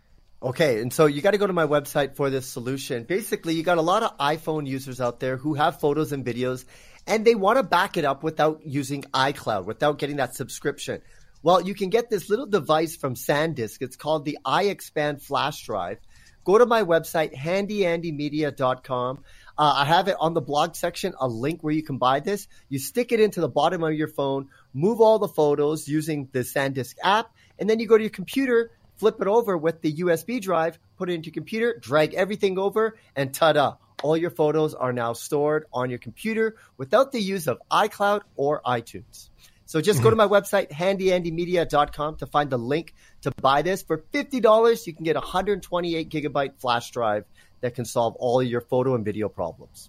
[0.42, 3.04] Okay, and so you got to go to my website for this solution.
[3.04, 6.64] Basically, you got a lot of iPhone users out there who have photos and videos,
[7.06, 11.02] and they want to back it up without using iCloud, without getting that subscription.
[11.42, 13.78] Well, you can get this little device from SanDisk.
[13.80, 15.98] It's called the iXpand flash drive.
[16.44, 19.24] Go to my website, handyandymedia.com.
[19.58, 22.48] Uh, I have it on the blog section, a link where you can buy this.
[22.68, 26.40] You stick it into the bottom of your phone, move all the photos using the
[26.40, 30.42] SanDisk app, and then you go to your computer flip it over with the USB
[30.42, 33.76] drive, put it into your computer, drag everything over, and ta-da!
[34.02, 38.60] All your photos are now stored on your computer without the use of iCloud or
[38.66, 39.30] iTunes.
[39.70, 43.82] So just go to my website, handyandymedia.com to find the link to buy this.
[43.82, 47.24] For $50, you can get a 128 gigabyte flash drive
[47.60, 49.88] that can solve all your photo and video problems.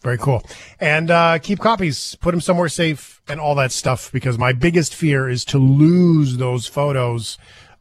[0.00, 0.42] Very cool.
[0.80, 4.10] And uh, keep copies, put them somewhere safe, and all that stuff.
[4.10, 7.36] Because my biggest fear is to lose those photos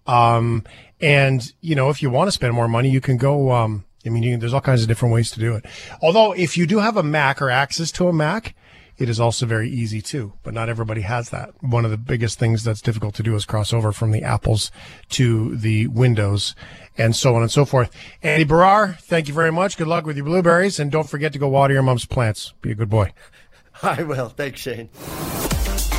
[0.09, 0.63] um,
[0.99, 3.51] and you know, if you want to spend more money, you can go.
[3.51, 5.65] Um, I mean, you, there's all kinds of different ways to do it.
[6.01, 8.55] Although, if you do have a Mac or access to a Mac,
[8.99, 10.33] it is also very easy too.
[10.43, 11.51] But not everybody has that.
[11.61, 14.71] One of the biggest things that's difficult to do is cross over from the Apples
[15.11, 16.53] to the Windows,
[16.97, 17.89] and so on and so forth.
[18.21, 19.77] Andy Baryer, thank you very much.
[19.77, 22.53] Good luck with your blueberries, and don't forget to go water your mom's plants.
[22.61, 23.13] Be a good boy.
[23.81, 24.29] I will.
[24.29, 24.89] Thanks, Shane.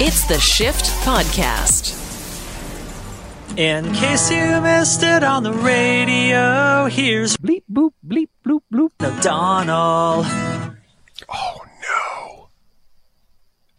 [0.02, 1.96] It's the Shift Podcast.
[3.56, 10.24] In case you missed it on the radio, here's bleep boop bleep bloop bloop O'Donnell.
[11.28, 11.64] Oh,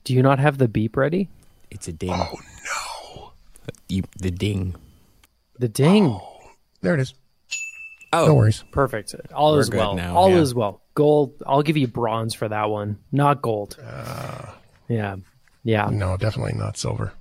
[0.04, 1.30] Do you not have the beep ready?
[1.70, 2.12] It's a ding.
[2.14, 3.32] Oh no.
[3.88, 4.76] You, the ding.
[5.60, 6.06] The ding.
[6.08, 6.40] Oh,
[6.82, 7.14] There it is.
[8.14, 8.64] Oh, No worries.
[8.72, 9.16] Perfect.
[9.34, 9.96] All We're is good well.
[9.96, 10.38] now, All yeah.
[10.40, 10.82] is well.
[10.96, 11.42] Gold.
[11.46, 12.98] I'll give you bronze for that one.
[13.12, 13.78] Not gold.
[13.82, 14.52] Uh,
[14.90, 15.16] yeah.
[15.64, 15.90] Yeah.
[15.92, 17.14] No, definitely not silver.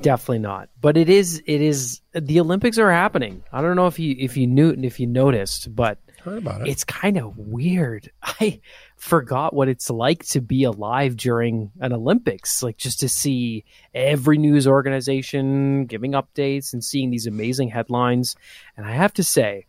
[0.00, 0.70] Definitely not.
[0.80, 1.42] But it is.
[1.44, 2.00] It is.
[2.14, 3.42] The Olympics are happening.
[3.52, 5.98] I don't know if you if you knew if you noticed, but
[6.28, 6.68] Heard about it.
[6.68, 8.10] it's kind of weird.
[8.22, 8.60] I
[8.96, 13.64] forgot what it's like to be alive during an Olympics, like just to see
[13.94, 18.36] every news organization giving updates and seeing these amazing headlines.
[18.76, 19.66] And I have to say,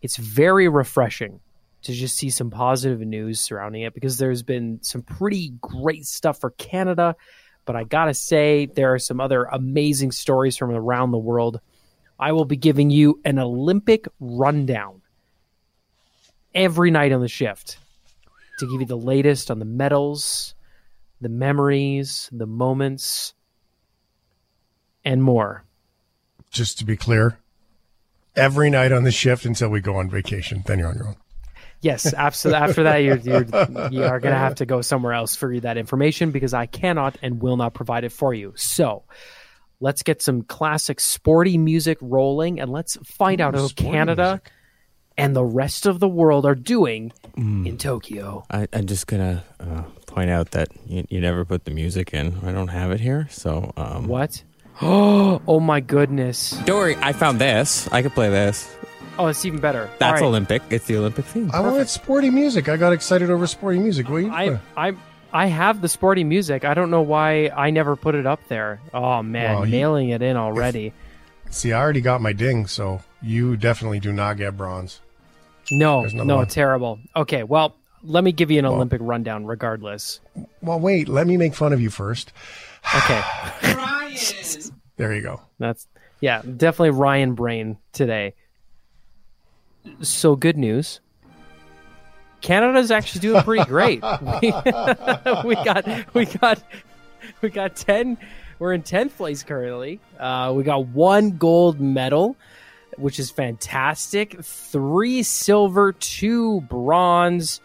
[0.00, 1.40] it's very refreshing
[1.82, 6.40] to just see some positive news surrounding it because there's been some pretty great stuff
[6.40, 7.16] for Canada.
[7.64, 11.60] But I gotta say, there are some other amazing stories from around the world.
[12.18, 14.97] I will be giving you an Olympic rundown
[16.54, 17.78] every night on the shift
[18.58, 20.54] to give you the latest on the medals,
[21.20, 23.34] the memories, the moments,
[25.04, 25.64] and more.
[26.50, 27.38] Just to be clear,
[28.36, 30.62] every night on the shift until we go on vacation.
[30.66, 31.16] Then you're on your own.
[31.80, 32.62] Yes, absolutely.
[32.62, 33.44] After that, you're, you're
[33.90, 37.18] you are going to have to go somewhere else for that information because I cannot
[37.22, 38.52] and will not provide it for you.
[38.56, 39.04] So,
[39.80, 44.42] let's get some classic sporty music rolling, and let's find out Ooh, how sporty Canada
[45.18, 47.66] and the rest of the world are doing Mm.
[47.68, 48.44] in Tokyo.
[48.50, 52.38] I, I'm just gonna uh, point out that you, you never put the music in.
[52.42, 54.42] I don't have it here, so um, What?
[54.82, 56.50] Oh my goodness!
[56.64, 57.88] Don't worry, I found this.
[57.92, 58.74] I could play this.
[59.18, 59.90] Oh, it's even better.
[59.98, 60.28] That's All right.
[60.28, 60.62] Olympic.
[60.70, 61.50] It's the Olympic theme.
[61.52, 62.68] I wanted sporty music.
[62.68, 64.08] I got excited over sporty music.
[64.08, 64.60] What are you I
[64.90, 64.92] I
[65.32, 66.64] I have the sporty music.
[66.64, 68.80] I don't know why I never put it up there.
[68.94, 70.92] Oh man, Well, you- nailing it in already.
[71.50, 75.00] See, I already got my ding, so you definitely do not get bronze.
[75.70, 76.46] No, no, one.
[76.46, 76.98] terrible.
[77.16, 80.20] Okay, well, let me give you an Well- Olympic rundown regardless.
[80.62, 81.08] Well, wait.
[81.08, 82.32] Let me make fun of you first.
[82.96, 83.20] Okay.
[83.64, 84.16] Ryan.
[84.96, 85.40] There you go.
[85.60, 85.86] That's
[86.20, 88.34] yeah, definitely Ryan Brain today.
[90.00, 90.98] So good news.
[92.40, 94.02] Canada's actually doing pretty great.
[94.42, 94.52] we,
[95.44, 96.62] we got we got
[97.42, 98.18] we got 10
[98.58, 100.00] we're in 10th place currently.
[100.18, 102.36] Uh, we got one gold medal,
[102.98, 104.42] which is fantastic.
[104.42, 107.60] 3 silver, 2 bronze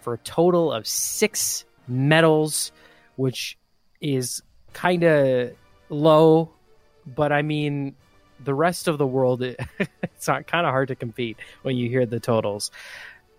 [0.00, 2.72] for a total of 6 medals,
[3.16, 3.58] which
[4.00, 5.52] is kind of
[5.88, 6.50] low,
[7.06, 7.94] but I mean,
[8.42, 9.42] the rest of the world,
[10.02, 12.70] it's not kind of hard to compete when you hear the totals.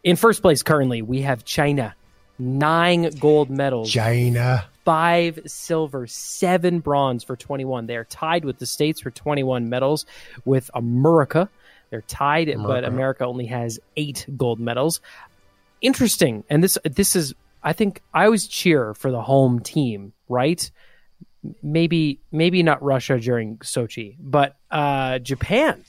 [0.03, 1.95] In first place currently, we have China,
[2.37, 4.65] nine gold medals, China.
[4.85, 7.87] Five silver, seven bronze for 21.
[7.87, 10.05] They are tied with the States for 21 medals,
[10.45, 11.49] with America.
[11.89, 12.87] They're tied, but America.
[12.87, 15.01] America only has eight gold medals.
[15.81, 17.33] Interesting, and this this is
[17.63, 20.69] I think I always cheer for the home team, right?
[21.61, 25.83] Maybe maybe not Russia during Sochi, but uh, Japan.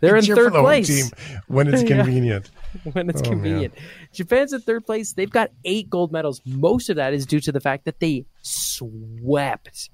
[0.00, 1.10] They're in third place
[1.48, 1.96] when it's Yeah.
[1.96, 2.50] convenient.
[2.92, 3.32] when it's Oh, man.
[3.32, 3.74] convenient.
[4.12, 5.12] Japan's in third place.
[5.12, 6.40] They've got eight gold medals.
[6.46, 9.90] Most of that is due to the fact that they swept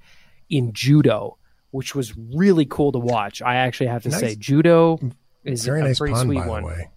[0.48, 1.36] in judo,
[1.70, 3.42] which was really cool to watch.
[3.42, 4.98] I actually have to say, judo
[5.44, 6.62] is Very a nice pretty pun, sweet by one.
[6.62, 6.90] the way.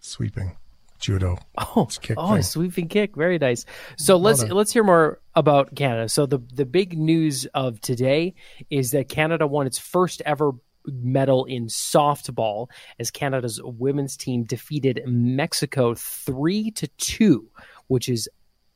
[0.00, 0.56] Sweeping.
[0.98, 1.36] Judo.
[1.58, 2.42] Oh, kick oh, thing.
[2.42, 3.64] sweeping kick, very nice.
[3.96, 4.50] So Well let's done.
[4.52, 6.08] let's hear more about Canada.
[6.08, 8.34] So the the big news of today
[8.70, 10.52] is that Canada won its first ever
[10.86, 12.68] medal in softball
[12.98, 17.48] as Canada's women's team defeated Mexico three to two,
[17.86, 18.28] which is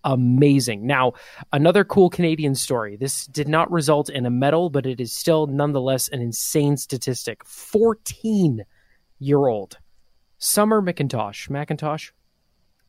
[0.04, 0.86] amazing.
[0.86, 1.14] Now,
[1.52, 2.96] another cool Canadian story.
[2.96, 7.44] This did not result in a medal, but it is still nonetheless an insane statistic.
[7.44, 8.64] Fourteen
[9.18, 9.78] year old
[10.38, 12.10] Summer McIntosh, McIntosh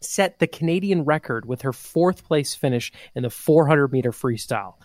[0.01, 4.75] set the Canadian record with her fourth place finish in the 400 meter freestyle,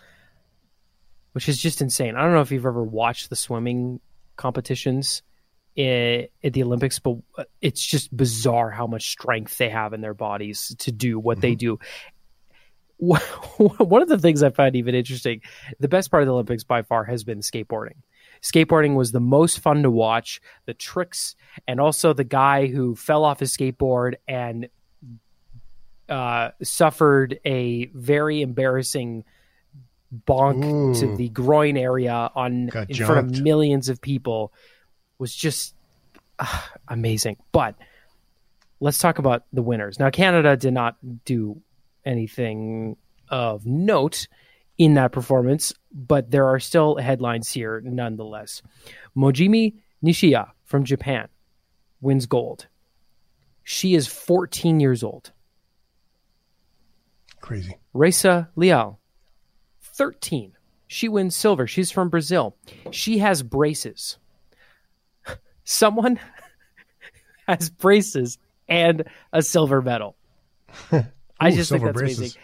[1.33, 2.15] which is just insane.
[2.15, 3.99] I don't know if you've ever watched the swimming
[4.35, 5.21] competitions
[5.75, 7.17] at the Olympics, but
[7.61, 11.55] it's just bizarre how much strength they have in their bodies to do what they
[11.55, 11.79] do.
[12.97, 15.41] One of the things I find even interesting,
[15.79, 17.97] the best part of the Olympics by far has been skateboarding.
[18.41, 20.41] Skateboarding was the most fun to watch.
[20.65, 21.35] The tricks,
[21.67, 24.69] and also the guy who fell off his skateboard and
[26.07, 29.23] uh, suffered a very embarrassing
[30.27, 34.53] bonk to the groin area on Got in front of millions of people
[35.17, 35.75] was just
[36.39, 37.37] ah, amazing.
[37.51, 37.75] But
[38.79, 39.99] let's talk about the winners.
[39.99, 41.61] Now, Canada did not do
[42.05, 42.97] anything
[43.29, 44.27] of note
[44.77, 48.61] in that performance, but there are still headlines here nonetheless.
[49.15, 51.27] Mojimi Nishiya from Japan
[52.01, 52.67] wins gold.
[53.63, 55.31] She is 14 years old.
[57.39, 57.77] Crazy.
[57.95, 58.99] Rayssa Leal,
[59.93, 60.53] 13.
[60.87, 61.65] She wins silver.
[61.67, 62.55] She's from Brazil.
[62.91, 64.17] She has braces.
[65.63, 66.19] Someone
[67.47, 68.37] has braces
[68.67, 70.15] and a silver medal.
[71.39, 72.19] I just think that's braces.
[72.19, 72.41] amazing.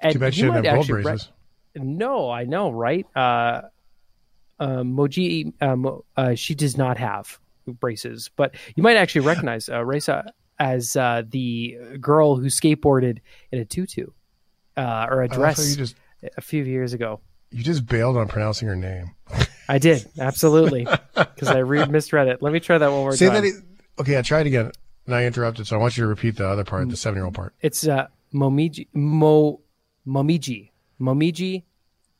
[0.00, 1.30] And Too bad she didn't have actually braces.
[1.74, 3.06] no, I know, right?
[3.16, 3.62] Uh,
[4.60, 9.78] uh, Moji, Mo- uh, she does not have braces, but you might actually recognize uh,
[9.80, 13.18] Rayssa as uh, the girl who skateboarded
[13.50, 14.06] in a tutu
[14.76, 15.96] uh, or a how dress you just-
[16.36, 17.20] a few years ago.
[17.50, 19.14] You just bailed on pronouncing her name.
[19.68, 22.42] I did absolutely because I re- misread it.
[22.42, 23.34] Let me try that one more Say time.
[23.36, 23.44] that.
[23.44, 23.54] It,
[24.00, 24.70] okay, I tried again.
[25.06, 27.54] And I interrupted, so I want you to repeat the other part, the seven-year-old part.
[27.60, 29.60] It's uh, Momiji Mo
[30.06, 31.64] Momiji Momiji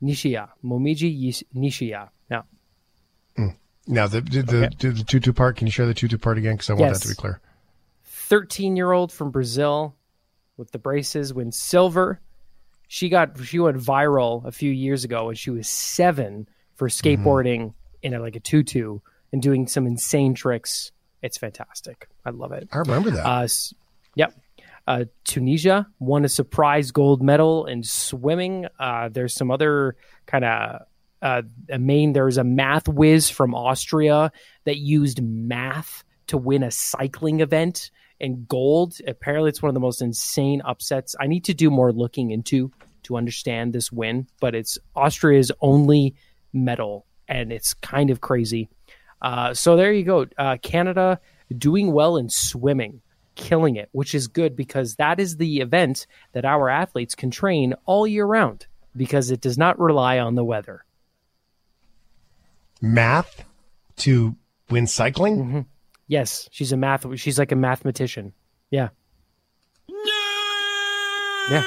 [0.03, 2.11] Nishiya Momiji Nishiya.
[2.29, 2.45] Now,
[3.87, 4.77] Now, the the, the, Okay.
[4.79, 5.57] the, the tutu part.
[5.57, 6.55] Can you share the tutu part again?
[6.55, 6.99] Because I want Yes.
[7.01, 7.41] that to be clear.
[8.05, 9.95] thirteen-year-old from Brazil
[10.57, 12.21] with the braces wins silver.
[12.89, 17.74] She got she went viral a few years ago when she was seven for skateboarding
[18.03, 18.99] in a, like a tutu
[19.32, 20.93] and doing some insane tricks.
[21.22, 22.09] It's fantastic.
[22.24, 22.68] I love it.
[22.72, 23.26] I remember that.
[23.26, 23.49] Uh,
[24.14, 24.35] yep.
[24.87, 28.66] Uh, Tunisia won a surprise gold medal in swimming.
[28.78, 30.82] Uh, there's some other kind of
[31.22, 32.12] uh, a main.
[32.12, 34.30] There's a math whiz from Austria
[34.64, 37.91] that used math to win a cycling event
[38.25, 38.99] and gold.
[39.07, 41.14] Apparently, it's one of the most insane upsets.
[41.20, 42.72] I need to do more looking into
[43.05, 46.14] to understand this win, but it's Austria's only
[46.53, 48.68] medal, and it's kind of crazy.
[49.22, 50.27] Uh, so there you go.
[50.39, 51.20] Uh, Canada
[51.57, 53.03] doing well in swimming,
[53.35, 57.75] killing it, which is good because that is the event that our athletes can train
[57.85, 58.66] all year round
[58.97, 60.85] because it does not rely on the weather.
[62.81, 63.45] Math
[63.97, 64.37] to
[64.70, 65.37] win cycling.
[65.37, 65.61] Mm-hmm.
[66.07, 67.07] Yes, she's a math.
[67.19, 68.33] She's like a mathematician.
[68.71, 68.89] Yeah.
[71.51, 71.63] Yeah.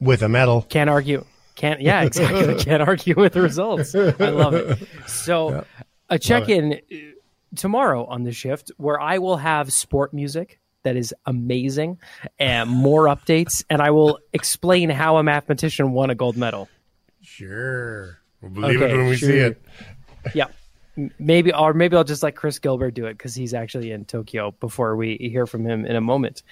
[0.00, 0.62] with a medal.
[0.68, 1.24] Can't argue.
[1.54, 1.80] Can't.
[1.80, 2.54] Yeah, exactly.
[2.64, 3.94] Can't argue with the results.
[3.94, 4.86] I love it.
[5.06, 5.64] So,
[6.10, 6.96] a check in uh,
[7.56, 11.98] tomorrow on the shift where I will have sport music that is amazing
[12.38, 16.68] and more updates, and I will explain how a mathematician won a gold medal.
[17.22, 18.20] Sure.
[18.40, 19.60] We'll believe it when we see it.
[20.34, 20.46] Yeah.
[21.18, 24.52] Maybe, or maybe I'll just let Chris Gilbert do it because he's actually in Tokyo
[24.60, 26.42] before we hear from him in a moment.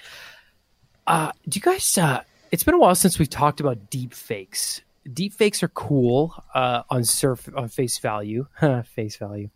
[1.06, 4.82] Uh, do you guys, uh, it's been a while since we've talked about deep fakes.
[5.12, 8.46] Deep fakes are cool uh, on surf on face value.
[8.84, 9.50] face value.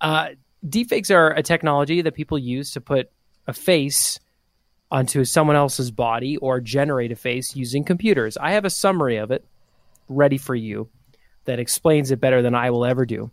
[0.00, 0.30] Uh,
[0.66, 3.10] deep fakes are a technology that people use to put
[3.46, 4.18] a face
[4.90, 8.36] onto someone else's body or generate a face using computers.
[8.36, 9.44] I have a summary of it
[10.08, 10.88] ready for you
[11.44, 13.30] that explains it better than I will ever do.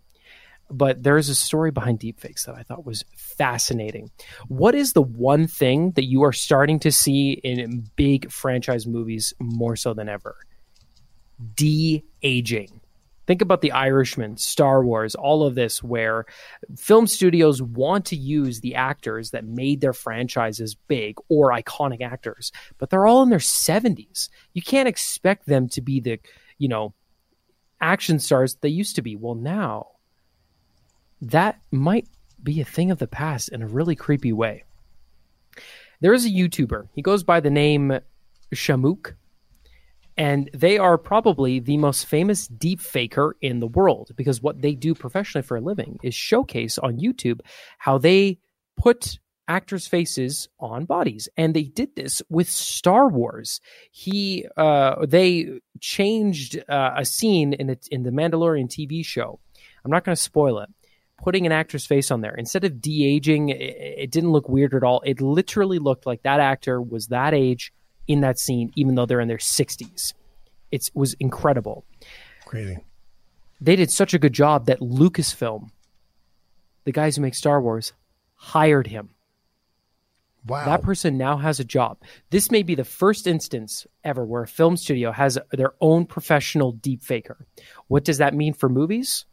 [0.70, 4.10] But there's a story behind deepfakes that I thought was fascinating.
[4.48, 9.34] What is the one thing that you are starting to see in big franchise movies
[9.40, 10.36] more so than ever?
[11.54, 12.82] De aging.
[13.28, 16.26] Think about The Irishman, Star Wars, all of this, where
[16.78, 22.52] film studios want to use the actors that made their franchises big or iconic actors,
[22.78, 24.30] but they're all in their 70s.
[24.54, 26.20] You can't expect them to be the,
[26.60, 26.94] you know,
[27.82, 29.16] action stars they used to be.
[29.16, 29.88] Well, now
[31.22, 32.08] that might
[32.42, 34.64] be a thing of the past in a really creepy way.
[36.02, 36.90] There is a YouTuber.
[36.94, 38.00] He goes by the name
[38.54, 39.16] Shamook,
[40.18, 44.76] and they are probably the most famous deep faker in the world because what they
[44.76, 47.42] do professionally for a living is showcase on YouTube
[47.80, 48.40] how they
[48.78, 53.62] put actors' faces on bodies, and they did this with Star Wars.
[53.92, 59.40] He, uh, they changed uh, a scene in in the Mandalorian TV show.
[59.84, 60.70] I'm not going to spoil it.
[61.24, 64.74] Putting an actor's face on there instead of de aging, it, it didn't look weird
[64.74, 65.02] at all.
[65.06, 67.74] It literally looked like that actor was that age
[68.08, 70.14] in that scene, even though they're in their 60s.
[70.72, 71.86] It was incredible.
[72.46, 72.78] Crazy.
[73.62, 75.70] They did such a good job that Lucasfilm,
[76.84, 77.94] the guys who make Star Wars,
[78.36, 79.10] hired him.
[80.46, 80.66] Wow.
[80.66, 81.98] That person now has a job.
[82.30, 86.72] This may be the first instance ever where a film studio has their own professional
[86.72, 87.48] deep faker.
[87.88, 89.26] What does that mean for movies?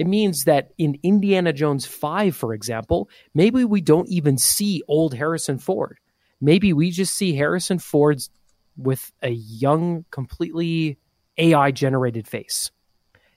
[0.00, 5.12] It means that in Indiana Jones 5, for example, maybe we don't even see old
[5.12, 5.98] Harrison Ford.
[6.40, 8.30] Maybe we just see Harrison Ford's
[8.78, 10.96] with a young, completely
[11.36, 12.70] AI generated face.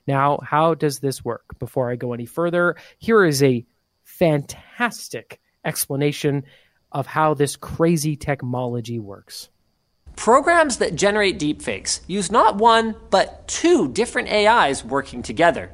[0.06, 1.44] Now, how does this work?
[1.58, 3.66] Before I go any further, here is a
[4.04, 6.44] fantastic explanation
[6.92, 9.50] of how this crazy technology works.
[10.16, 15.70] Programs that generate deepfakes use not one, but two different AIs working together.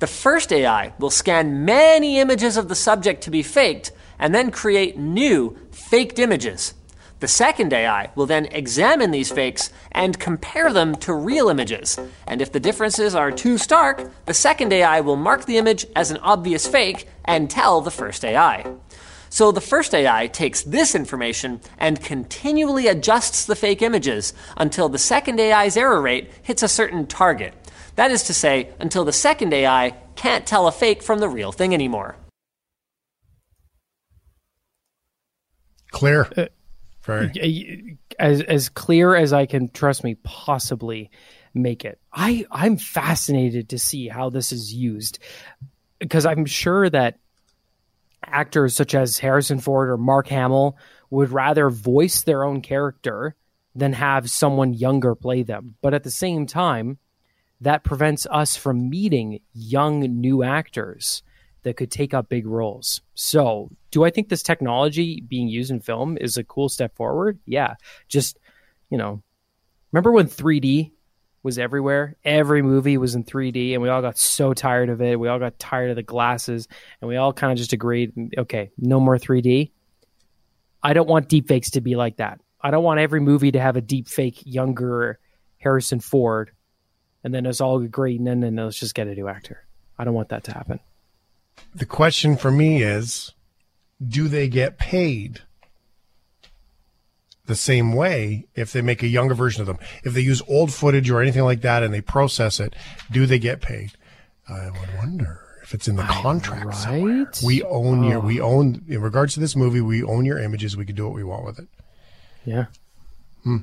[0.00, 4.50] The first AI will scan many images of the subject to be faked and then
[4.50, 6.74] create new, faked images.
[7.20, 11.98] The second AI will then examine these fakes and compare them to real images.
[12.26, 16.10] And if the differences are too stark, the second AI will mark the image as
[16.10, 18.66] an obvious fake and tell the first AI.
[19.30, 24.98] So the first AI takes this information and continually adjusts the fake images until the
[24.98, 27.54] second AI's error rate hits a certain target.
[27.96, 31.52] That is to say, until the second AI can't tell a fake from the real
[31.52, 32.16] thing anymore.
[35.90, 36.28] Clear.
[36.36, 36.46] Uh,
[37.04, 37.98] Very.
[38.18, 41.10] as as clear as I can trust me possibly
[41.52, 42.00] make it.
[42.12, 45.20] I I'm fascinated to see how this is used
[46.00, 47.18] because I'm sure that
[48.24, 50.76] actors such as Harrison Ford or Mark Hamill
[51.10, 53.36] would rather voice their own character
[53.76, 55.76] than have someone younger play them.
[55.80, 56.98] But at the same time,
[57.64, 61.22] that prevents us from meeting young new actors
[61.62, 63.00] that could take up big roles.
[63.14, 67.38] So, do I think this technology being used in film is a cool step forward?
[67.46, 67.74] Yeah.
[68.08, 68.38] Just,
[68.90, 69.22] you know,
[69.92, 70.92] remember when 3D
[71.42, 72.16] was everywhere?
[72.24, 75.18] Every movie was in 3D and we all got so tired of it.
[75.18, 76.68] We all got tired of the glasses
[77.00, 79.70] and we all kind of just agreed, okay, no more 3D.
[80.82, 82.40] I don't want deepfakes to be like that.
[82.60, 85.18] I don't want every movie to have a deepfake younger
[85.58, 86.50] Harrison Ford
[87.24, 89.64] and then it's all no, no, no, let's just get a new actor.
[89.98, 90.78] I don't want that to happen.
[91.74, 93.32] The question for me is
[94.06, 95.40] do they get paid
[97.46, 99.78] the same way if they make a younger version of them?
[100.04, 102.74] If they use old footage or anything like that and they process it,
[103.10, 103.92] do they get paid?
[104.48, 106.74] I would wonder if it's in the contract.
[106.76, 107.30] somewhere.
[107.42, 110.76] We own your, we own, in regards to this movie, we own your images.
[110.76, 111.68] We can do what we want with it.
[112.44, 112.66] Yeah.
[113.44, 113.58] Hmm.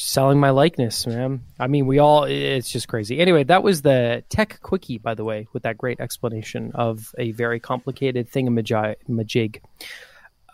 [0.00, 1.42] Selling my likeness, man.
[1.58, 3.18] I mean, we all, it's just crazy.
[3.18, 7.32] Anyway, that was the tech quickie, by the way, with that great explanation of a
[7.32, 9.60] very complicated thingamajig.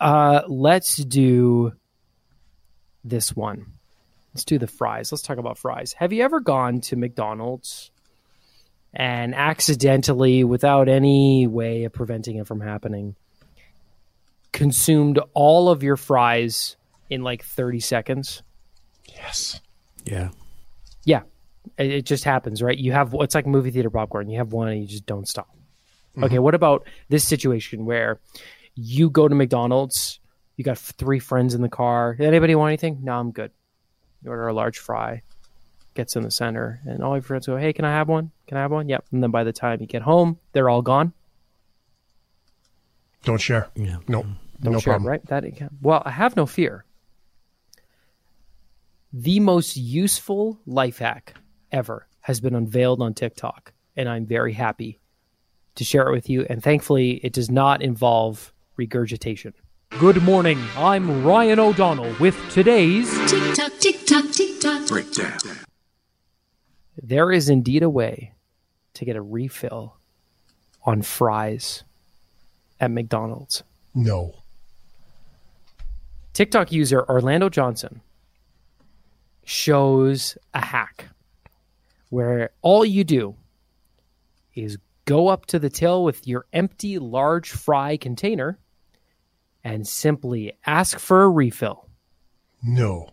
[0.01, 1.73] Uh, let's do
[3.05, 3.67] this one.
[4.33, 5.13] Let's do the fries.
[5.13, 5.93] Let's talk about fries.
[5.93, 7.91] Have you ever gone to McDonald's
[8.95, 13.15] and accidentally, without any way of preventing it from happening,
[14.53, 16.77] consumed all of your fries
[17.11, 18.43] in like 30 seconds?
[19.09, 19.61] Yes.
[20.05, 20.31] Yeah.
[21.05, 21.23] Yeah.
[21.79, 22.77] It, it just happens, right?
[22.77, 24.29] You have it's like movie theater popcorn.
[24.29, 25.49] You have one and you just don't stop.
[26.23, 26.43] Okay, Mhm.
[26.43, 28.21] what about this situation where
[28.77, 30.21] you go to McDonald's,
[30.57, 32.17] you got three friends in the car.
[32.21, 33.01] Anybody want anything?
[33.03, 33.51] No, I'm good.
[34.23, 35.23] You order a large fry,
[35.95, 38.31] gets in the center, and all your friends go, Hey, can I have one?
[38.47, 38.89] Can I have one?
[38.89, 39.07] Yep.
[39.13, 41.13] And then by the time you get home, they're all gone.
[43.25, 43.69] Don't share.
[43.75, 43.97] Yeah.
[44.07, 44.27] Nope.
[44.63, 45.09] Don't no share, problem.
[45.11, 45.25] right?
[45.27, 45.45] That
[45.83, 46.85] well, I have no fear.
[49.17, 51.35] The most useful life hack
[51.71, 54.99] ever has been unveiled on TikTok, and I'm very happy
[55.77, 56.45] to share it with you.
[56.51, 59.55] And thankfully, it does not involve regurgitation.
[60.01, 60.59] Good morning.
[60.77, 64.61] I'm Ryan O'Donnell with today's Tick tock, tick tock, tick.
[64.89, 65.39] Breakdown.
[67.01, 68.33] There is indeed a way
[68.95, 69.97] to get a refill
[70.83, 71.85] on fries
[72.81, 73.63] at McDonald's.
[73.95, 74.35] No.
[76.33, 78.01] TikTok user Orlando Johnson
[79.45, 81.07] shows a hack
[82.11, 83.35] where all you do
[84.55, 88.59] is go up to the till with your empty large fry container
[89.63, 91.89] and simply ask for a refill.
[92.63, 93.11] No.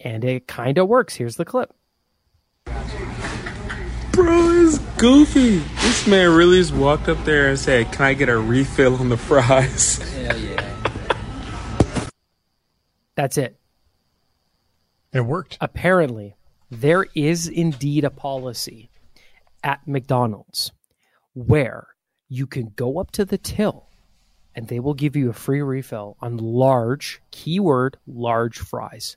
[0.00, 1.14] And it kind of works.
[1.14, 1.74] Here's the clip.
[4.12, 5.58] Bro, it's goofy.
[5.58, 9.10] This man really just walked up there and said, Can I get a refill on
[9.10, 9.98] the fries?
[10.12, 10.64] Hell yeah.
[13.14, 13.57] That's it.
[15.12, 15.56] It worked.
[15.60, 16.36] Apparently,
[16.70, 18.90] there is indeed a policy
[19.64, 20.72] at McDonald's
[21.34, 21.88] where
[22.28, 23.86] you can go up to the till
[24.54, 29.16] and they will give you a free refill on large, keyword, large fries.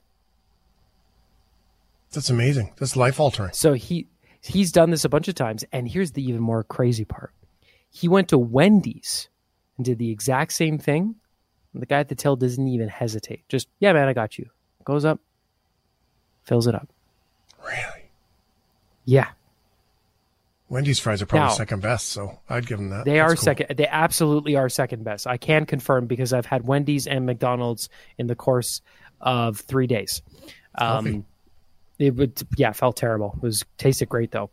[2.12, 2.72] That's amazing.
[2.78, 3.52] That's life altering.
[3.52, 4.06] So he
[4.40, 7.32] he's done this a bunch of times and here's the even more crazy part.
[7.90, 9.28] He went to Wendy's
[9.76, 11.16] and did the exact same thing.
[11.74, 13.48] The guy at the till doesn't even hesitate.
[13.48, 14.48] Just, yeah, man, I got you.
[14.84, 15.20] Goes up,
[16.44, 16.88] fills it up.
[17.64, 18.10] Really?
[19.04, 19.28] Yeah.
[20.68, 23.04] Wendy's fries are probably Now- second best, so I'd give them that.
[23.04, 23.42] They That's are cool.
[23.42, 23.76] second.
[23.76, 25.26] They absolutely are second best.
[25.26, 28.80] I can confirm because I've had Wendy's and McDonald's in the course
[29.20, 30.22] of three days.
[30.76, 31.26] Um,
[31.98, 33.34] it would, yeah, felt terrible.
[33.36, 34.50] It was tasted great though.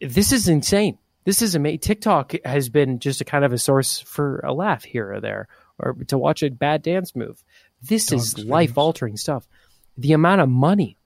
[0.00, 0.98] This is insane.
[1.24, 1.80] This is amazing.
[1.80, 5.48] TikTok has been just a kind of a source for a laugh here or there,
[5.78, 7.42] or to watch a bad dance move.
[7.82, 9.48] This is life altering stuff.
[9.98, 10.96] The amount of money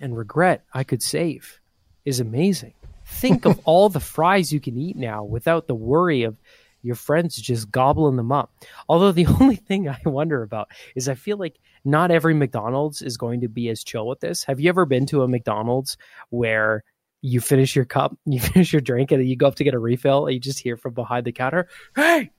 [0.00, 1.60] and regret I could save
[2.04, 2.74] is amazing.
[3.04, 6.36] Think of all the fries you can eat now without the worry of
[6.82, 8.52] your friends just gobbling them up.
[8.88, 13.16] Although the only thing I wonder about is I feel like not every McDonald's is
[13.16, 14.44] going to be as chill with this.
[14.44, 15.96] Have you ever been to a McDonald's
[16.30, 16.84] where
[17.20, 19.74] you finish your cup, you finish your drink, and then you go up to get
[19.74, 22.30] a refill, and you just hear from behind the counter, "Hey,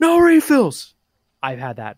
[0.00, 0.94] no refills."
[1.42, 1.96] I've had that.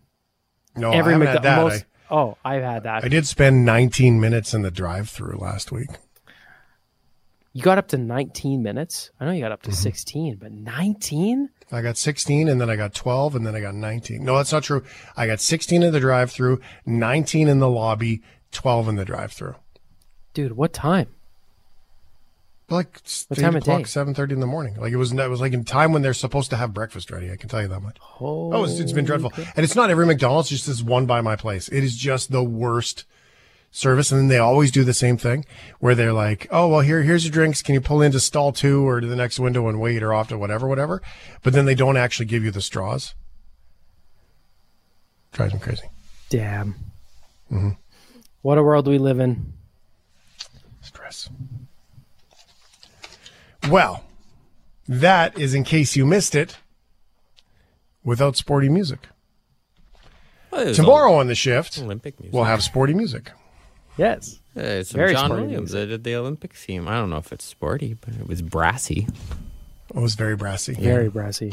[0.77, 1.63] No, I haven't had that.
[1.63, 3.05] most- oh, I've had that.
[3.05, 5.89] I did spend 19 minutes in the drive-through last week.
[7.53, 9.11] You got up to 19 minutes.
[9.19, 9.83] I know you got up to Mm-hmm.
[9.83, 11.49] 16, but 19?
[11.73, 14.25] I got 16 and then I got 12 and then I got 19.
[14.25, 14.85] No, that's not true.
[15.17, 19.55] I got 16 in the drive-through, 19 in the lobby, 12 in the drive-through.
[20.33, 21.09] Dude, what time?
[22.71, 24.77] Like What eight o'clock, seven thirty in the morning.
[24.77, 27.31] Like it was, it was like in time when they're supposed to have breakfast ready.
[27.33, 27.97] I can tell you that much.
[28.21, 30.49] Oh, it's, it's been dreadful, and it's not every McDonald's.
[30.49, 31.69] Just this one by my place.
[31.69, 33.05] It is just the worst
[33.73, 35.45] service, and then they always do the same thing
[35.81, 37.61] where they're like, "Oh, well, here, here's your drinks.
[37.61, 40.29] Can you pull into stall two or to the next window and wait, or off
[40.29, 41.03] to whatever, whatever?"
[41.43, 43.15] But then they don't actually give you the straws.
[45.33, 45.89] Drives me crazy.
[46.29, 46.75] Damn.
[47.49, 47.71] hmm
[48.43, 49.55] What a world we live in.
[50.83, 51.29] Stress.
[53.69, 54.05] Well,
[54.89, 56.57] that is in case you missed it.
[58.03, 59.09] Without sporty music.
[60.51, 62.35] Well, Tomorrow on the shift, Olympic music.
[62.35, 63.31] we'll have sporty music.
[63.99, 64.41] Yes.
[64.57, 65.73] Uh, some Very John sporty Williams.
[65.73, 66.89] They did the Olympic theme.
[66.89, 69.07] I don't know if it's sporty, but it was brassy.
[69.95, 70.75] It was very brassy.
[70.75, 71.53] Very brassy.